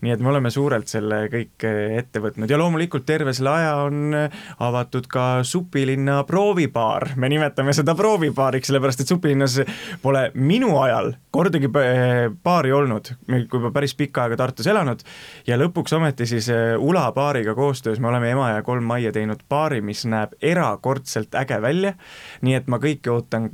nii 0.04 0.12
et 0.12 0.20
me 0.20 0.32
oleme 0.34 0.52
suurelt 0.52 0.90
selle 0.92 1.28
kõik 1.32 1.64
äh, 1.68 1.98
ette 2.02 2.20
võtnud. 2.24 2.50
Ja 2.50 2.60
loomulikult 2.60 3.06
terve 3.08 3.34
selle 3.34 3.54
aja 3.54 3.76
on 3.86 4.16
avatud 4.60 5.08
ka 5.08 5.44
Supilinna 5.48 6.24
proovibaar, 6.28 7.14
me 7.16 7.30
nimetame 7.32 7.74
seda 7.76 7.96
proovibaariks, 7.96 8.68
sellepärast 8.72 9.04
et 9.04 9.14
Supilinnas 9.14 9.60
pole 10.04 10.30
minu 10.36 10.76
ajal 10.82 11.14
kordagi 11.34 11.70
baari 11.72 12.72
olnud, 12.76 13.08
me 13.28 13.44
juba 13.46 13.72
päris 13.74 13.96
pikka 13.98 14.28
aega 14.28 14.38
Tartus 14.44 14.68
elanud 14.70 15.02
ja 15.48 15.58
lõpuks 15.58 15.96
ometi 15.98 16.28
siis 16.30 16.50
Ula 16.78 17.08
baariga 17.16 17.56
koostöös 17.58 18.02
me 18.04 18.12
oleme 18.12 18.30
Emajõe 18.34 18.62
kolm 18.66 18.86
majja 18.88 19.03
majja 19.04 19.12
teinud 19.16 19.42
paari, 19.50 19.82
mis 19.84 20.06
näeb 20.08 20.36
erakordselt 20.42 21.36
äge 21.36 21.60
välja, 21.62 21.94
nii 22.42 22.56
et 22.56 22.68
ma 22.72 22.80
kõiki 22.80 23.12
ootan 23.12 23.50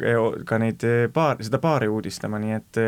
ka 0.46 0.60
neid 0.62 0.84
paar, 1.13 1.39
seda 1.41 1.60
paari 1.62 1.89
uudistama, 1.89 2.39
nii 2.41 2.53
et 2.53 2.79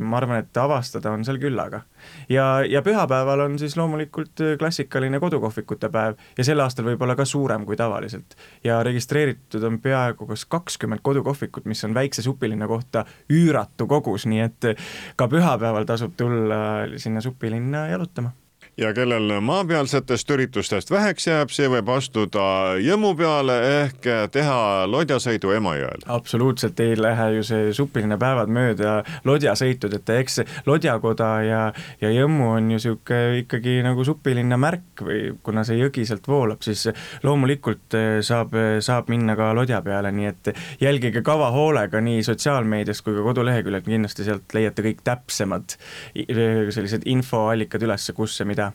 ma 0.00 0.18
arvan, 0.20 0.42
et 0.42 0.60
avastada 0.60 1.12
on 1.12 1.24
seal 1.24 1.40
küllaga 1.40 1.82
ja, 2.28 2.64
ja 2.68 2.82
pühapäeval 2.84 3.46
on 3.46 3.56
siis 3.58 3.76
loomulikult 3.78 4.44
klassikaline 4.58 5.20
kodukohvikute 5.22 5.88
päev 5.92 6.20
ja 6.36 6.44
sel 6.44 6.60
aastal 6.60 6.90
võib-olla 6.90 7.16
ka 7.16 7.24
suurem 7.24 7.64
kui 7.66 7.78
tavaliselt. 7.80 8.36
ja 8.64 8.82
registreeritud 8.82 9.64
on 9.64 9.80
peaaegu 9.80 10.26
kas 10.26 10.44
kakskümmend 10.44 11.00
kodukohvikut, 11.02 11.64
mis 11.64 11.84
on 11.84 11.94
väikse 11.94 12.22
supilinna 12.22 12.68
kohta 12.68 13.06
üüratu 13.32 13.88
kogus, 13.88 14.26
nii 14.26 14.44
et 14.44 14.70
ka 15.16 15.28
pühapäeval 15.32 15.88
tasub 15.88 16.16
tulla 16.16 16.62
sinna 17.00 17.24
supilinna 17.24 17.88
jalutama 17.94 18.36
ja 18.76 18.92
kellel 18.96 19.28
maapealsetest 19.44 20.30
üritustest 20.32 20.90
väheks 20.90 21.26
jääb, 21.28 21.50
see 21.52 21.68
võib 21.68 21.90
astuda 21.92 22.44
Jõmu 22.80 23.12
peale 23.18 23.56
ehk 23.82 24.06
teha 24.32 24.86
lodjasõidu 24.88 25.52
Emajõel. 25.52 26.06
absoluutselt, 26.08 26.80
ei 26.80 26.96
lähe 26.96 27.26
ju 27.36 27.42
see 27.44 27.72
supiline 27.76 28.16
päevad 28.18 28.48
mööda 28.48 28.94
lodjasõitud, 29.28 29.92
et 29.98 30.12
eks 30.16 30.40
Lodjakoda 30.66 31.28
ja, 31.44 31.60
ja 32.00 32.12
Jõmmu 32.14 32.48
on 32.56 32.70
ju 32.72 32.80
sihuke 32.86 33.20
ikkagi 33.42 33.78
nagu 33.84 34.04
supilinna 34.08 34.56
märk 34.56 35.04
või 35.04 35.20
kuna 35.44 35.66
see 35.68 35.76
jõgi 35.76 36.06
sealt 36.08 36.28
voolab, 36.28 36.64
siis 36.64 36.86
loomulikult 37.26 37.98
saab, 38.24 38.56
saab 38.80 39.12
minna 39.12 39.36
ka 39.36 39.50
lodja 39.56 39.82
peale, 39.84 40.14
nii 40.16 40.30
et 40.30 40.52
jälgige 40.80 41.20
kava 41.26 41.50
hoolega 41.52 42.00
nii 42.00 42.24
sotsiaalmeedias 42.24 43.04
kui 43.04 43.18
ka 43.18 43.28
koduleheküljelt, 43.28 43.84
kindlasti 43.84 44.24
sealt 44.24 44.56
leiate 44.56 44.88
kõik 44.88 45.04
täpsemad 45.04 45.76
sellised 46.16 47.04
infoallikad 47.04 47.84
üles, 47.84 48.10
kus 48.16 48.40
ja 48.40 48.48
mida 48.48 48.71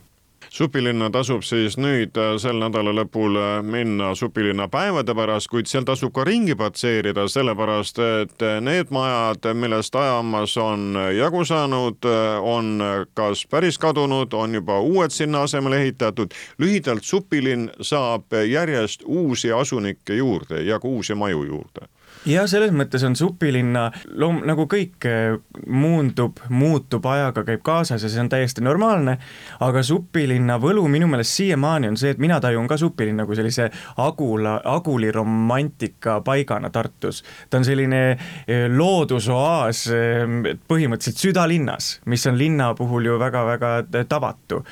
supilinna 0.50 1.10
tasub 1.10 1.44
siis 1.44 1.77
nüüd 1.77 2.18
äh, 2.18 2.36
sel 2.42 2.60
nädala 2.62 2.94
lõpul 2.96 3.38
äh, 3.39 3.50
minna 3.66 4.13
supilinna 4.16 4.68
päevade 4.72 5.16
pärast, 5.18 5.50
kuid 5.51 5.70
seal 5.70 5.86
tasub 5.88 6.13
ka 6.16 6.25
ringi 6.27 6.56
patseerida, 6.58 7.27
sellepärast 7.32 8.00
et 8.06 8.46
äh, 8.46 8.60
need 8.63 8.92
majad, 8.94 9.50
millest 9.58 9.96
ajamas 9.96 10.58
on 10.62 10.98
jagu 11.16 11.44
saanud, 11.46 12.06
on 12.42 12.82
kas 13.18 13.46
päris 13.50 13.77
kadunud, 13.82 14.34
on 14.34 14.56
juba 14.56 14.80
uued 14.80 15.13
sinna 15.13 15.44
asemele 15.48 15.82
ehitatud. 15.84 16.34
lühidalt, 16.58 17.04
supilinn 17.04 17.70
saab 17.82 18.34
järjest 18.48 19.04
uusi 19.06 19.51
asunikke 19.51 20.16
juurde 20.16 20.63
ja 20.63 20.80
ka 20.80 20.88
uusi 20.88 21.16
maju 21.16 21.44
juurde 21.44 21.88
ja 22.27 22.43
selles 22.50 22.74
mõttes 22.75 23.03
on 23.07 23.15
supilinna 23.17 23.88
loom-, 24.19 24.43
nagu 24.48 24.67
kõik 24.69 25.07
eh, 25.07 25.38
muundub, 25.67 26.41
muutub 26.50 27.05
ajaga, 27.07 27.43
käib 27.48 27.63
kaasas 27.65 28.03
ja 28.03 28.12
see 28.12 28.22
on 28.24 28.31
täiesti 28.31 28.63
normaalne, 28.65 29.17
aga 29.63 29.84
supilinna 29.86 30.60
võlu 30.62 30.86
minu 30.91 31.10
meelest 31.12 31.39
siiamaani 31.39 31.91
on 31.91 32.00
see, 32.00 32.13
et 32.15 32.22
mina 32.22 32.39
tajun 32.43 32.67
ka 32.69 32.79
supilinna 32.79 33.25
kui 33.27 33.39
sellise 33.39 33.69
agula, 34.03 34.57
aguliromantika 34.75 36.19
paigana 36.25 36.72
Tartus. 36.74 37.24
ta 37.50 37.62
on 37.62 37.67
selline 37.67 38.03
eh, 38.12 38.67
loodusoaas 38.72 39.88
eh, 39.96 40.53
põhimõtteliselt 40.67 41.27
südalinnas, 41.27 41.98
mis 42.05 42.27
on 42.27 42.38
linna 42.39 42.74
puhul 42.77 43.12
ju 43.12 43.19
väga-väga 43.22 43.75
tavatu 44.10 44.63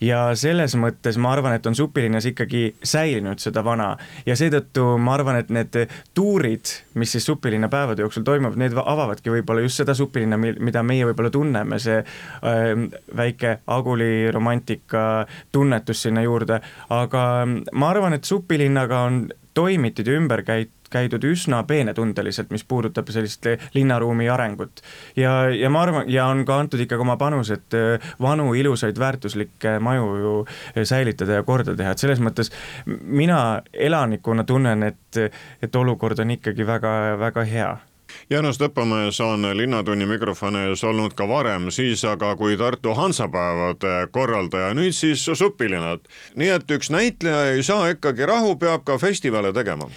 ja 0.00 0.26
selles 0.38 0.74
mõttes 0.80 1.18
ma 1.20 1.32
arvan, 1.34 1.56
et 1.56 1.66
on 1.66 1.76
supilinnas 1.76 2.26
ikkagi 2.30 2.74
säilinud 2.82 3.42
seda 3.42 3.64
vana. 3.64 3.94
Ja 4.26 4.36
seetõttu 4.38 4.94
ma 4.98 5.14
arvan, 5.18 5.38
et 5.42 5.52
need 5.54 5.78
tuurid, 6.14 6.72
mis 6.98 7.14
siis 7.14 7.26
supilinna 7.26 7.68
päevade 7.72 8.04
jooksul 8.04 8.26
toimuvad, 8.26 8.58
need 8.60 8.76
avavadki 8.78 9.32
võib-olla 9.34 9.64
just 9.64 9.82
seda 9.82 9.94
supilinna, 9.96 10.38
mida 10.38 10.82
meie 10.86 11.06
võib-olla 11.08 11.32
tunneme, 11.34 11.78
see 11.82 12.00
äh, 12.00 12.70
väike 13.16 13.58
Aguli 13.66 14.30
romantika 14.34 15.24
tunnetus 15.52 16.04
sinna 16.06 16.24
juurde, 16.24 16.60
aga 16.94 17.24
ma 17.46 17.90
arvan, 17.90 18.16
et 18.16 18.24
supilinnaga 18.28 19.04
on 19.08 19.24
toimitud 19.54 20.08
ja 20.08 20.18
ümber 20.18 20.42
käitud 20.46 20.83
käidud 20.94 21.24
üsna 21.28 21.62
peenetundeliselt, 21.68 22.52
mis 22.54 22.64
puudutab 22.68 23.10
sellist 23.14 23.46
linnaruumi 23.74 24.28
arengut. 24.30 24.82
ja, 25.16 25.48
ja 25.50 25.70
ma 25.70 25.82
arvan, 25.82 26.10
ja 26.10 26.26
on 26.30 26.44
ka 26.48 26.58
antud 26.62 26.80
ikkagi 26.84 27.04
oma 27.04 27.16
panus, 27.20 27.50
et 27.54 27.78
äh, 27.78 28.12
vanu 28.22 28.52
ilusaid 28.54 28.98
väärtuslikke 29.00 29.78
maju 29.84 30.10
ju 30.16 30.34
äh, 30.44 30.84
säilitada 30.84 31.40
ja 31.40 31.46
korda 31.46 31.76
teha, 31.76 31.94
et 31.94 32.02
selles 32.02 32.22
mõttes 32.22 32.52
mina 32.86 33.62
elanikuna 33.72 34.44
tunnen, 34.44 34.82
et, 34.90 35.24
et 35.62 35.76
olukord 35.76 36.18
on 36.22 36.36
ikkagi 36.36 36.66
väga-väga 36.66 37.50
hea 37.50 37.74
Jaanus 38.30 38.58
Tõppamees 38.60 39.20
on 39.24 39.46
Linnatunni 39.56 40.06
mikrofoni 40.08 40.64
ees 40.70 40.84
olnud 40.84 41.14
ka 41.18 41.26
varem, 41.28 41.70
siis 41.74 42.04
aga 42.08 42.34
kui 42.40 42.56
Tartu 42.60 42.94
Hansapäevade 42.96 44.08
korraldaja, 44.14 44.72
nüüd 44.76 44.96
siis 44.96 45.24
supilinnad. 45.24 46.04
nii 46.36 46.50
et 46.56 46.74
üks 46.76 46.90
näitleja 46.94 47.54
ei 47.54 47.62
saa 47.62 47.90
ikkagi 47.92 48.26
rahu, 48.26 48.56
peab 48.60 48.84
ka 48.84 48.98
festivale 48.98 49.52
tegema. 49.52 49.88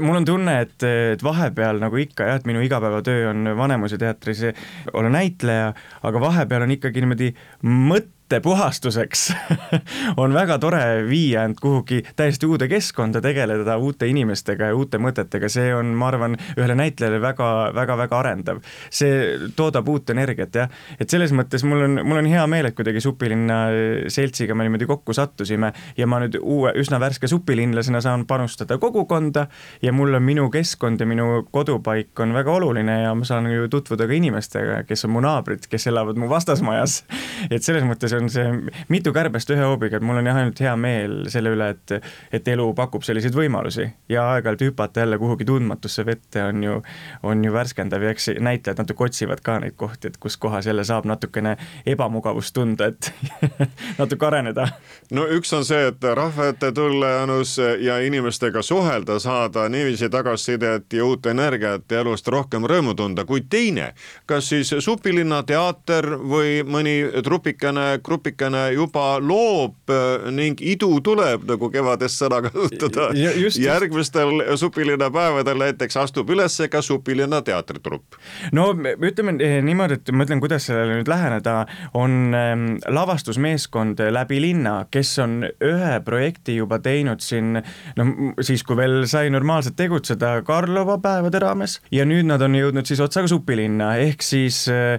mul 0.00 0.20
on 0.20 0.28
tunne, 0.28 0.60
et, 0.66 0.78
et 0.82 1.24
vahepeal 1.24 1.80
nagu 1.82 1.96
ikka 1.96 2.28
jah, 2.28 2.40
et 2.40 2.48
minu 2.48 2.62
igapäevatöö 2.66 3.30
on 3.30 3.56
Vanemuise 3.56 3.98
teatris 3.98 4.44
olla 4.92 5.10
näitleja, 5.10 5.74
aga 6.02 6.20
vahepeal 6.20 6.68
on 6.68 6.78
ikkagi 6.78 7.04
niimoodi 7.04 7.34
mõte 7.62 8.19
mõttepuhastuseks 8.30 9.22
on 10.22 10.32
väga 10.34 10.58
tore 10.62 11.02
viia 11.08 11.42
end 11.48 11.58
kuhugi 11.60 11.98
täiesti 12.16 12.46
uude 12.46 12.68
keskkonda, 12.70 13.20
tegeleda 13.20 13.74
uute 13.82 14.06
inimestega 14.06 14.70
ja 14.70 14.76
uute 14.76 15.00
mõtetega, 15.02 15.48
see 15.50 15.72
on, 15.74 15.90
ma 15.98 16.10
arvan, 16.12 16.36
ühele 16.54 16.76
näitlejale 16.78 17.18
väga-väga-väga 17.22 18.18
arendav. 18.20 18.60
see 18.90 19.50
toodab 19.56 19.88
uut 19.88 20.10
energiat 20.14 20.54
jah, 20.54 20.70
et 21.00 21.10
selles 21.10 21.32
mõttes 21.34 21.64
mul 21.66 21.82
on, 21.88 22.00
mul 22.06 22.20
on 22.22 22.28
hea 22.30 22.44
meel, 22.46 22.70
et 22.70 22.76
kuidagi 22.78 23.02
Supilinna 23.02 23.58
seltsiga 24.06 24.54
me 24.54 24.68
niimoodi 24.68 24.86
kokku 24.86 25.12
sattusime 25.16 25.72
ja 25.98 26.06
ma 26.06 26.22
nüüd 26.22 26.38
uue, 26.40 26.74
üsna 26.78 27.00
värske 27.02 27.26
supilinlasena 27.30 28.00
saan 28.04 28.26
panustada 28.30 28.78
kogukonda 28.78 29.48
ja 29.82 29.92
mul 29.92 30.14
on 30.14 30.22
minu 30.22 30.46
keskkond 30.54 31.02
ja 31.02 31.08
minu 31.08 31.42
kodupaik 31.50 32.20
on 32.22 32.36
väga 32.36 32.54
oluline 32.60 33.00
ja 33.02 33.14
ma 33.14 33.26
saan 33.26 33.50
ju 33.50 33.66
tutvuda 33.72 34.06
ka 34.06 34.14
inimestega, 34.14 34.82
kes 34.86 35.04
on 35.08 35.16
mu 35.16 35.26
naabrid, 35.26 35.66
kes 35.70 35.90
elavad 35.90 36.20
mu 36.20 36.30
vastasmajas. 36.30 37.00
et 37.54 37.66
selles 37.66 37.82
mõttes 37.86 38.19
on 38.20 38.30
see 38.32 38.46
mitu 38.92 39.12
kärbest 39.16 39.50
ühe 39.54 39.64
hoobiga, 39.64 39.98
et 39.98 40.06
mul 40.06 40.20
on 40.20 40.28
jah 40.30 40.40
ainult 40.42 40.60
hea 40.60 40.74
meel 40.76 41.16
selle 41.32 41.54
üle, 41.54 41.70
et, 41.74 41.96
et 42.32 42.48
elu 42.48 42.66
pakub 42.78 43.04
selliseid 43.06 43.36
võimalusi 43.36 43.86
ja 44.12 44.26
aeg-ajalt 44.34 44.64
hüpata 44.68 45.04
jälle 45.04 45.18
kuhugi 45.18 45.46
tundmatusse 45.48 46.04
vette 46.06 46.42
on 46.44 46.64
ju, 46.64 46.76
on 47.22 47.44
ju 47.44 47.52
värskendav 47.52 48.02
ja 48.02 48.14
eks 48.14 48.30
näitlejad 48.40 48.82
natuke 48.82 49.06
otsivad 49.08 49.42
ka 49.44 49.58
neid 49.62 49.76
kohti, 49.80 50.10
et 50.10 50.18
kus 50.20 50.36
kohas 50.40 50.66
jälle 50.66 50.84
saab 50.84 51.08
natukene 51.08 51.56
ebamugavust 51.86 52.54
tunda, 52.54 52.90
et 52.90 53.12
natuke 54.00 54.26
areneda. 54.26 54.68
no 55.10 55.26
üks 55.38 55.52
on 55.56 55.64
see, 55.66 55.90
et 55.90 56.04
rahva 56.14 56.50
ette 56.52 56.72
tulla, 56.76 57.14
Jaanus, 57.16 57.56
ja 57.80 57.98
inimestega 58.04 58.62
suhelda, 58.62 59.18
saada 59.18 59.68
niiviisi 59.68 60.10
tagasisidet 60.10 60.92
ja 60.92 61.04
uut 61.04 61.26
energiat 61.26 61.90
ja 61.90 62.04
elust 62.04 62.28
rohkem 62.28 62.66
rõõmu 62.68 62.94
tunda, 62.96 63.24
kuid 63.24 63.48
teine, 63.50 63.92
kas 64.26 64.50
siis 64.52 64.74
Supilinna 64.80 65.42
teater 65.46 66.06
või 66.18 66.60
mõni 66.66 66.96
trupikene 67.24 67.98
grupikene 68.10 68.64
juba 68.74 69.18
loob 69.22 69.90
äh, 69.92 70.28
ning 70.34 70.58
idu 70.62 70.90
tuleb, 71.04 71.46
nagu 71.48 71.70
kevadest 71.72 72.20
sõna 72.20 72.40
kasutada. 72.46 73.10
järgmistel 73.60 74.42
supilinna 74.60 75.10
päevadel 75.14 75.60
näiteks 75.62 75.98
astub 76.00 76.30
üles 76.34 76.58
ka 76.70 76.82
supilinna 76.82 77.42
teatritrupp. 77.46 78.18
no 78.56 78.70
ütleme 78.74 79.36
eh, 79.38 79.58
niimoodi, 79.64 80.00
et 80.00 80.12
ma 80.14 80.26
ütlen, 80.26 80.42
kuidas 80.42 80.66
sellele 80.68 80.98
nüüd 81.00 81.10
läheneda, 81.10 81.56
on 81.94 82.34
ähm, 82.36 82.66
lavastusmeeskond 82.88 84.00
läbi 84.10 84.40
linna, 84.42 84.84
kes 84.90 85.12
on 85.22 85.44
ühe 85.46 85.92
projekti 86.04 86.56
juba 86.58 86.80
teinud 86.82 87.22
siin 87.24 87.60
noh, 87.60 88.12
siis 88.44 88.64
kui 88.66 88.78
veel 88.78 89.04
sai 89.10 89.30
normaalselt 89.30 89.78
tegutseda 89.78 90.40
Karlova 90.46 90.98
päevade 91.02 91.42
raames 91.42 91.78
ja 91.94 92.06
nüüd 92.08 92.28
nad 92.30 92.42
on 92.42 92.56
jõudnud 92.58 92.88
siis 92.88 93.02
otsaga 93.04 93.30
supilinna, 93.30 93.92
ehk 94.02 94.24
siis 94.24 94.64
äh, 94.72 94.98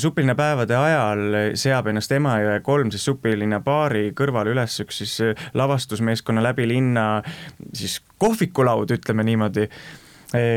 supilinna 0.00 0.34
päevade 0.38 0.76
ajal 0.78 1.24
seab 1.58 1.90
ennast 1.92 2.12
Emajõe 2.18 2.47
kolm 2.64 2.92
siis 2.94 3.04
supilinna 3.08 3.60
baari 3.64 4.10
kõrvale 4.16 4.52
üles 4.54 4.80
üks 4.84 5.02
siis 5.02 5.14
lavastusmeeskonna 5.54 6.42
läbi 6.44 6.68
linna 6.68 7.06
siis 7.72 8.00
kohvikulaud, 8.18 8.90
ütleme 8.98 9.24
niimoodi 9.26 9.68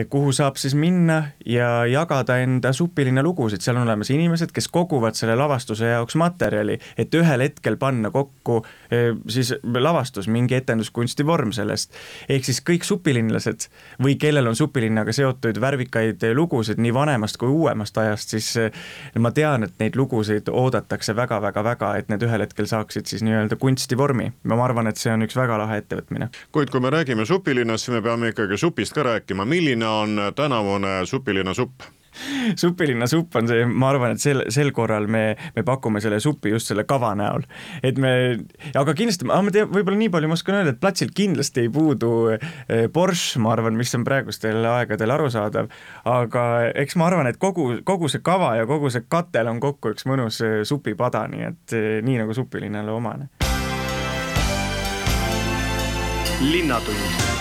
kuhu 0.10 0.32
saab 0.36 0.58
siis 0.60 0.74
minna 0.76 1.24
ja 1.46 1.86
jagada 1.88 2.36
enda 2.44 2.74
supilinna 2.74 3.24
lugusid, 3.24 3.62
seal 3.64 3.78
on 3.80 3.86
olemas 3.86 4.10
inimesed, 4.12 4.52
kes 4.52 4.68
koguvad 4.68 5.16
selle 5.16 5.36
lavastuse 5.40 5.94
jaoks 5.94 6.18
materjali, 6.20 6.76
et 7.00 7.14
ühel 7.16 7.46
hetkel 7.46 7.78
panna 7.80 8.12
kokku 8.12 8.58
eh, 8.92 9.14
siis 9.32 9.54
lavastus, 9.64 10.28
mingi 10.28 10.58
etenduskunsti 10.60 11.26
vorm 11.26 11.54
sellest. 11.56 11.96
ehk 12.30 12.46
siis 12.46 12.60
kõik 12.68 12.84
supilinlased 12.84 13.70
või 14.04 14.18
kellel 14.20 14.52
on 14.52 14.60
supilinnaga 14.60 15.16
seotud 15.16 15.62
värvikaid 15.62 16.28
lugusid 16.36 16.82
nii 16.84 16.94
vanemast 16.94 17.40
kui 17.40 17.48
uuemast 17.48 17.98
ajast, 17.98 18.36
siis 18.36 18.52
eh, 18.58 18.72
ma 19.20 19.32
tean, 19.32 19.64
et 19.64 19.80
neid 19.80 19.96
lugusid 19.96 20.52
oodatakse 20.52 21.16
väga-väga-väga, 21.16 21.94
et 21.98 22.12
need 22.12 22.28
ühel 22.28 22.44
hetkel 22.44 22.68
saaksid 22.68 23.08
siis 23.08 23.24
nii-öelda 23.24 23.56
kunstivormi. 23.56 24.34
ma 24.44 24.60
arvan, 24.66 24.92
et 24.92 25.00
see 25.00 25.14
on 25.14 25.24
üks 25.24 25.40
väga 25.40 25.58
lahe 25.64 25.80
ettevõtmine. 25.80 26.28
kuid 26.52 26.70
kui 26.70 26.84
me 26.84 26.92
räägime 26.92 27.26
supilinnast, 27.26 27.88
siis 27.88 27.96
me 27.96 28.04
peame 28.04 28.36
ikkagi 28.36 28.60
supist 28.60 28.94
ka 28.94 29.08
rääkima 29.08 29.46
milline 29.62 29.88
on 29.88 30.20
tänavune 30.36 31.06
supilinna 31.06 31.54
supp? 31.54 31.82
supilinna 32.56 33.08
supp 33.08 33.36
on 33.36 33.48
see, 33.48 33.66
ma 33.66 33.88
arvan, 33.90 34.16
et 34.16 34.22
sel, 34.22 34.42
sel 34.52 34.72
korral 34.76 35.06
me, 35.08 35.36
me 35.56 35.64
pakume 35.64 36.02
selle 36.04 36.20
supi 36.20 36.52
just 36.52 36.68
selle 36.68 36.84
kava 36.84 37.14
näol. 37.16 37.46
et 37.84 37.98
me, 38.02 38.12
aga 38.76 38.96
kindlasti, 38.98 39.28
ma 39.30 39.40
tean, 39.54 39.70
võib-olla 39.72 40.00
nii 40.00 40.10
palju 40.12 40.32
ma 40.32 40.36
oskan 40.36 40.58
öelda, 40.58 40.74
et 40.74 40.82
platsilt 40.82 41.14
kindlasti 41.16 41.64
ei 41.66 41.72
puudu 41.72 42.12
eh, 42.34 42.88
borš, 42.94 43.38
ma 43.44 43.54
arvan, 43.54 43.78
mis 43.80 43.94
on 43.96 44.04
praegustel 44.08 44.66
aegadel 44.74 45.16
arusaadav, 45.16 45.70
aga 46.10 46.46
eks 46.84 46.98
ma 47.00 47.08
arvan, 47.12 47.30
et 47.32 47.40
kogu, 47.42 47.70
kogu 47.88 48.10
see 48.12 48.26
kava 48.26 48.56
ja 48.60 48.68
kogu 48.70 48.92
see 48.92 49.06
katel 49.08 49.54
on 49.54 49.62
kokku 49.64 49.94
üks 49.94 50.10
mõnus 50.10 50.42
eh, 50.46 50.62
supipada, 50.68 51.24
nii 51.32 51.48
et 51.52 51.78
eh, 51.78 51.92
nii 52.04 52.18
nagu 52.26 52.36
supilinnale 52.38 52.98
omane. 52.98 53.30
linnatund 56.42 57.41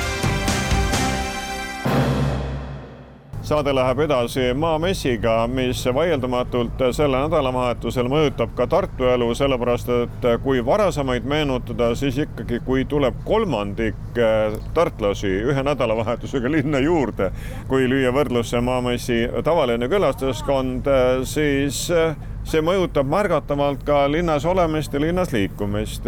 saade 3.50 3.72
läheb 3.74 3.98
edasi 3.98 4.54
Maamessiga, 4.54 5.46
mis 5.50 5.80
vaieldamatult 5.94 6.84
selle 6.94 7.18
nädalavahetusel 7.24 8.06
mõjutab 8.06 8.52
ka 8.54 8.68
Tartu 8.70 9.08
elu, 9.10 9.26
sellepärast 9.34 9.90
et 9.90 10.26
kui 10.44 10.62
varasemaid 10.66 11.26
meenutada, 11.26 11.88
siis 11.98 12.20
ikkagi, 12.22 12.60
kui 12.62 12.84
tuleb 12.86 13.18
kolmandik 13.26 13.98
eh, 14.14 14.54
tartlasi 14.76 15.32
ühe 15.50 15.64
nädalavahetusega 15.66 16.52
linna 16.56 16.78
juurde, 16.84 17.32
kui 17.66 17.90
lüüa 17.90 18.14
võrdlusse 18.14 18.62
Maamessi 18.62 19.24
tavaline 19.42 19.90
külastuskond, 19.90 20.86
eh, 20.86 21.24
siis 21.26 21.88
eh, 21.90 22.14
see 22.46 22.62
mõjutab 22.62 23.10
märgatavalt 23.10 23.82
ka 23.86 24.04
linnas 24.12 24.46
olemist 24.46 24.94
ja 24.94 25.02
linnas 25.02 25.34
liikumist. 25.34 26.06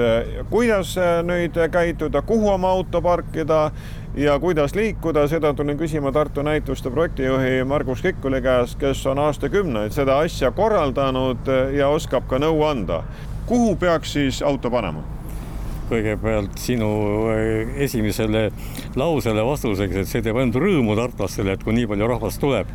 kuidas 0.51 0.95
nüüd 1.27 1.59
käituda, 1.75 2.23
kuhu 2.23 2.49
oma 2.55 2.71
auto 2.71 3.03
parkida 3.03 3.67
ja 4.17 4.39
kuidas 4.39 4.75
liikuda, 4.75 5.27
seda 5.29 5.55
tulin 5.55 5.79
küsima 5.79 6.13
Tartu 6.13 6.43
näituste 6.43 6.91
projektijuhi 6.91 7.65
Margus 7.65 8.03
Kikkuli 8.03 8.43
käest, 8.43 8.79
kes 8.79 9.07
on 9.07 9.19
aastakümneid 9.19 9.95
seda 9.97 10.19
asja 10.19 10.51
korraldanud 10.51 11.49
ja 11.77 11.89
oskab 11.89 12.29
ka 12.29 12.39
nõu 12.39 12.63
anda. 12.69 13.03
kuhu 13.47 13.77
peaks 13.77 14.13
siis 14.13 14.43
auto 14.43 14.71
panema? 14.71 15.03
kõigepealt 15.93 16.57
sinu 16.57 16.89
eh, 17.33 17.73
esimesele 17.85 18.51
lausele 18.97 19.43
vastuseks, 19.45 19.97
et 19.97 20.09
see 20.09 20.23
teeb 20.25 20.37
ainult 20.41 20.57
rõõmu 20.57 20.97
tartlastele, 20.97 21.53
et 21.53 21.65
kui 21.65 21.75
nii 21.77 21.89
palju 21.91 22.09
rahvast 22.09 22.41
tuleb 22.41 22.71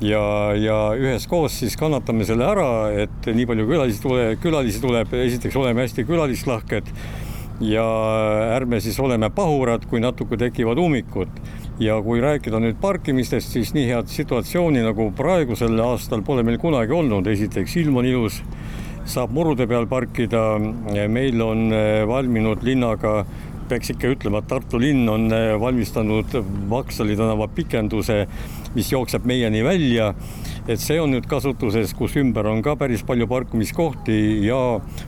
ja, 0.00 0.22
ja 0.58 0.78
üheskoos 0.98 1.60
siis 1.60 1.76
kannatame 1.78 2.26
selle 2.26 2.46
ära, 2.46 2.70
et 3.04 3.30
nii 3.30 3.46
palju 3.46 3.68
külalisi 3.68 4.02
tuleb, 4.02 4.40
külalisi 4.42 4.82
tuleb, 4.82 5.14
esiteks 5.26 5.56
oleme 5.56 5.86
hästi 5.86 6.06
külalislahked 6.08 6.90
ja 7.60 7.84
ärme 8.56 8.80
siis 8.80 8.98
oleme 9.00 9.30
pahurad, 9.30 9.86
kui 9.88 10.00
natuke 10.00 10.36
tekivad 10.36 10.78
ummikud. 10.78 11.28
ja 11.80 11.98
kui 12.00 12.20
rääkida 12.24 12.56
nüüd 12.56 12.78
parkimistest, 12.80 13.50
siis 13.52 13.74
nii 13.76 13.84
head 13.90 14.08
situatsiooni 14.08 14.80
nagu 14.80 15.10
praegusel 15.16 15.76
aastal 15.84 16.22
pole 16.24 16.40
meil 16.42 16.56
kunagi 16.56 16.94
olnud, 16.96 17.26
esiteks 17.28 17.74
ilm 17.82 17.98
on 18.00 18.08
ilus, 18.08 18.38
saab 19.04 19.34
murude 19.36 19.66
peal 19.68 19.84
parkida, 19.86 20.56
meil 21.12 21.42
on 21.44 21.68
eh, 21.76 22.06
valminud 22.08 22.64
linnaga 22.64 23.26
peaks 23.68 23.92
ikka 23.92 24.14
ütlema, 24.14 24.40
et 24.40 24.48
Tartu 24.48 24.80
linn 24.80 25.04
on 25.08 25.28
eh, 25.36 25.52
valmistanud 25.60 26.32
Vaksali 26.70 27.16
tänava 27.18 27.48
pikenduse, 27.52 28.22
mis 28.74 28.92
jookseb 28.92 29.28
meieni 29.28 29.60
välja 29.66 30.14
et 30.66 30.82
see 30.82 30.98
on 30.98 31.12
nüüd 31.14 31.26
kasutuses, 31.30 31.92
kus 31.94 32.16
ümber 32.18 32.48
on 32.50 32.62
ka 32.64 32.74
päris 32.78 33.04
palju 33.06 33.28
parkimiskohti 33.30 34.16
ja 34.46 34.58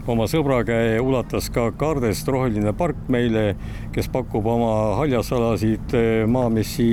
oma 0.06 0.28
sõbra 0.30 0.60
käe 0.66 1.00
ulatas 1.02 1.48
ka 1.54 1.68
Kaardest 1.78 2.28
roheline 2.30 2.70
park 2.78 3.08
meile, 3.10 3.56
kes 3.94 4.06
pakub 4.14 4.46
oma 4.46 4.94
haljasalasid 5.00 5.96
eh, 5.98 6.22
Maamessi, 6.30 6.88